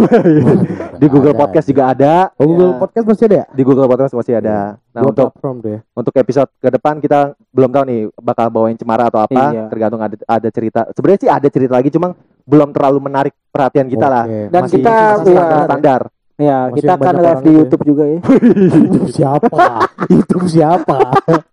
Di 0.99 1.07
Google 1.07 1.31
Ada. 1.31 1.39
Podcast 1.39 1.67
juga 1.71 1.83
ada. 1.95 2.13
Oh, 2.35 2.43
Google 2.43 2.75
Ya. 2.75 2.79
Podcast 2.79 3.05
masih 3.07 3.25
ada 3.31 3.35
ya? 3.39 3.45
Di 3.55 3.61
Google 3.63 3.87
Podcast 3.87 4.13
masih 4.13 4.33
ada. 4.35 4.57
Nah 4.91 5.01
Dua 5.05 5.09
untuk 5.15 5.29
ya. 5.63 5.79
untuk 5.95 6.13
episode 6.17 6.49
ke 6.59 6.69
depan 6.73 6.99
kita 6.99 7.37
belum 7.55 7.71
tahu 7.71 7.83
nih 7.87 8.01
bakal 8.19 8.51
bawain 8.51 8.75
cemara 8.75 9.07
atau 9.07 9.23
apa. 9.23 9.43
Iya. 9.55 9.63
Tergantung 9.71 10.01
ada 10.03 10.15
ada 10.27 10.49
cerita. 10.51 10.81
Sebenarnya 10.91 11.19
sih 11.23 11.31
ada 11.31 11.47
cerita 11.47 11.73
lagi, 11.79 11.87
cuma 11.87 12.11
belum 12.43 12.73
terlalu 12.73 12.99
menarik 12.99 13.33
perhatian 13.49 13.87
kita 13.89 14.07
lah. 14.07 14.23
Oke. 14.25 14.39
Dan 14.49 14.61
Masih 14.63 14.73
kita 14.77 14.95
iya. 15.25 15.45
standar. 15.65 16.01
ya 16.39 16.57
Masih 16.71 16.75
kita 16.79 16.91
akan 16.95 17.15
live 17.19 17.41
di 17.43 17.49
itu 17.49 17.51
ya. 17.51 17.59
YouTube 17.59 17.83
juga 17.83 18.03
ya 18.07 18.17
YouTube 18.79 19.09
siapa? 19.11 19.65
YouTube 20.07 20.45
siapa? 20.47 20.97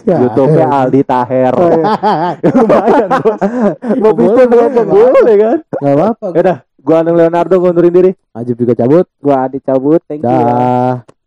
Siapa? 0.00 0.20
YouTube-nya 0.24 0.66
Aldi 0.72 1.04
Taher. 1.04 1.52
Lumayan 2.56 3.08
bos. 3.20 3.40
Mau 4.00 4.12
bisa 4.16 4.42
boleh, 4.48 4.68
boleh, 4.72 5.12
boleh. 5.12 5.34
kan? 5.36 5.58
Gak 5.76 5.92
apa-apa. 5.92 6.26
Ya 6.32 6.40
udah, 6.40 6.58
gua 6.80 6.96
Anung 7.04 7.16
Leonardo 7.20 7.54
gua 7.60 7.70
undurin 7.76 7.92
diri. 7.92 8.10
Ajib 8.32 8.56
juga 8.56 8.72
cabut. 8.72 9.04
gua 9.20 9.44
Adi 9.44 9.60
cabut 9.60 10.00
thank 10.08 10.24
you 10.24 10.32
ya. 10.32 10.40
Dah. 10.40 11.17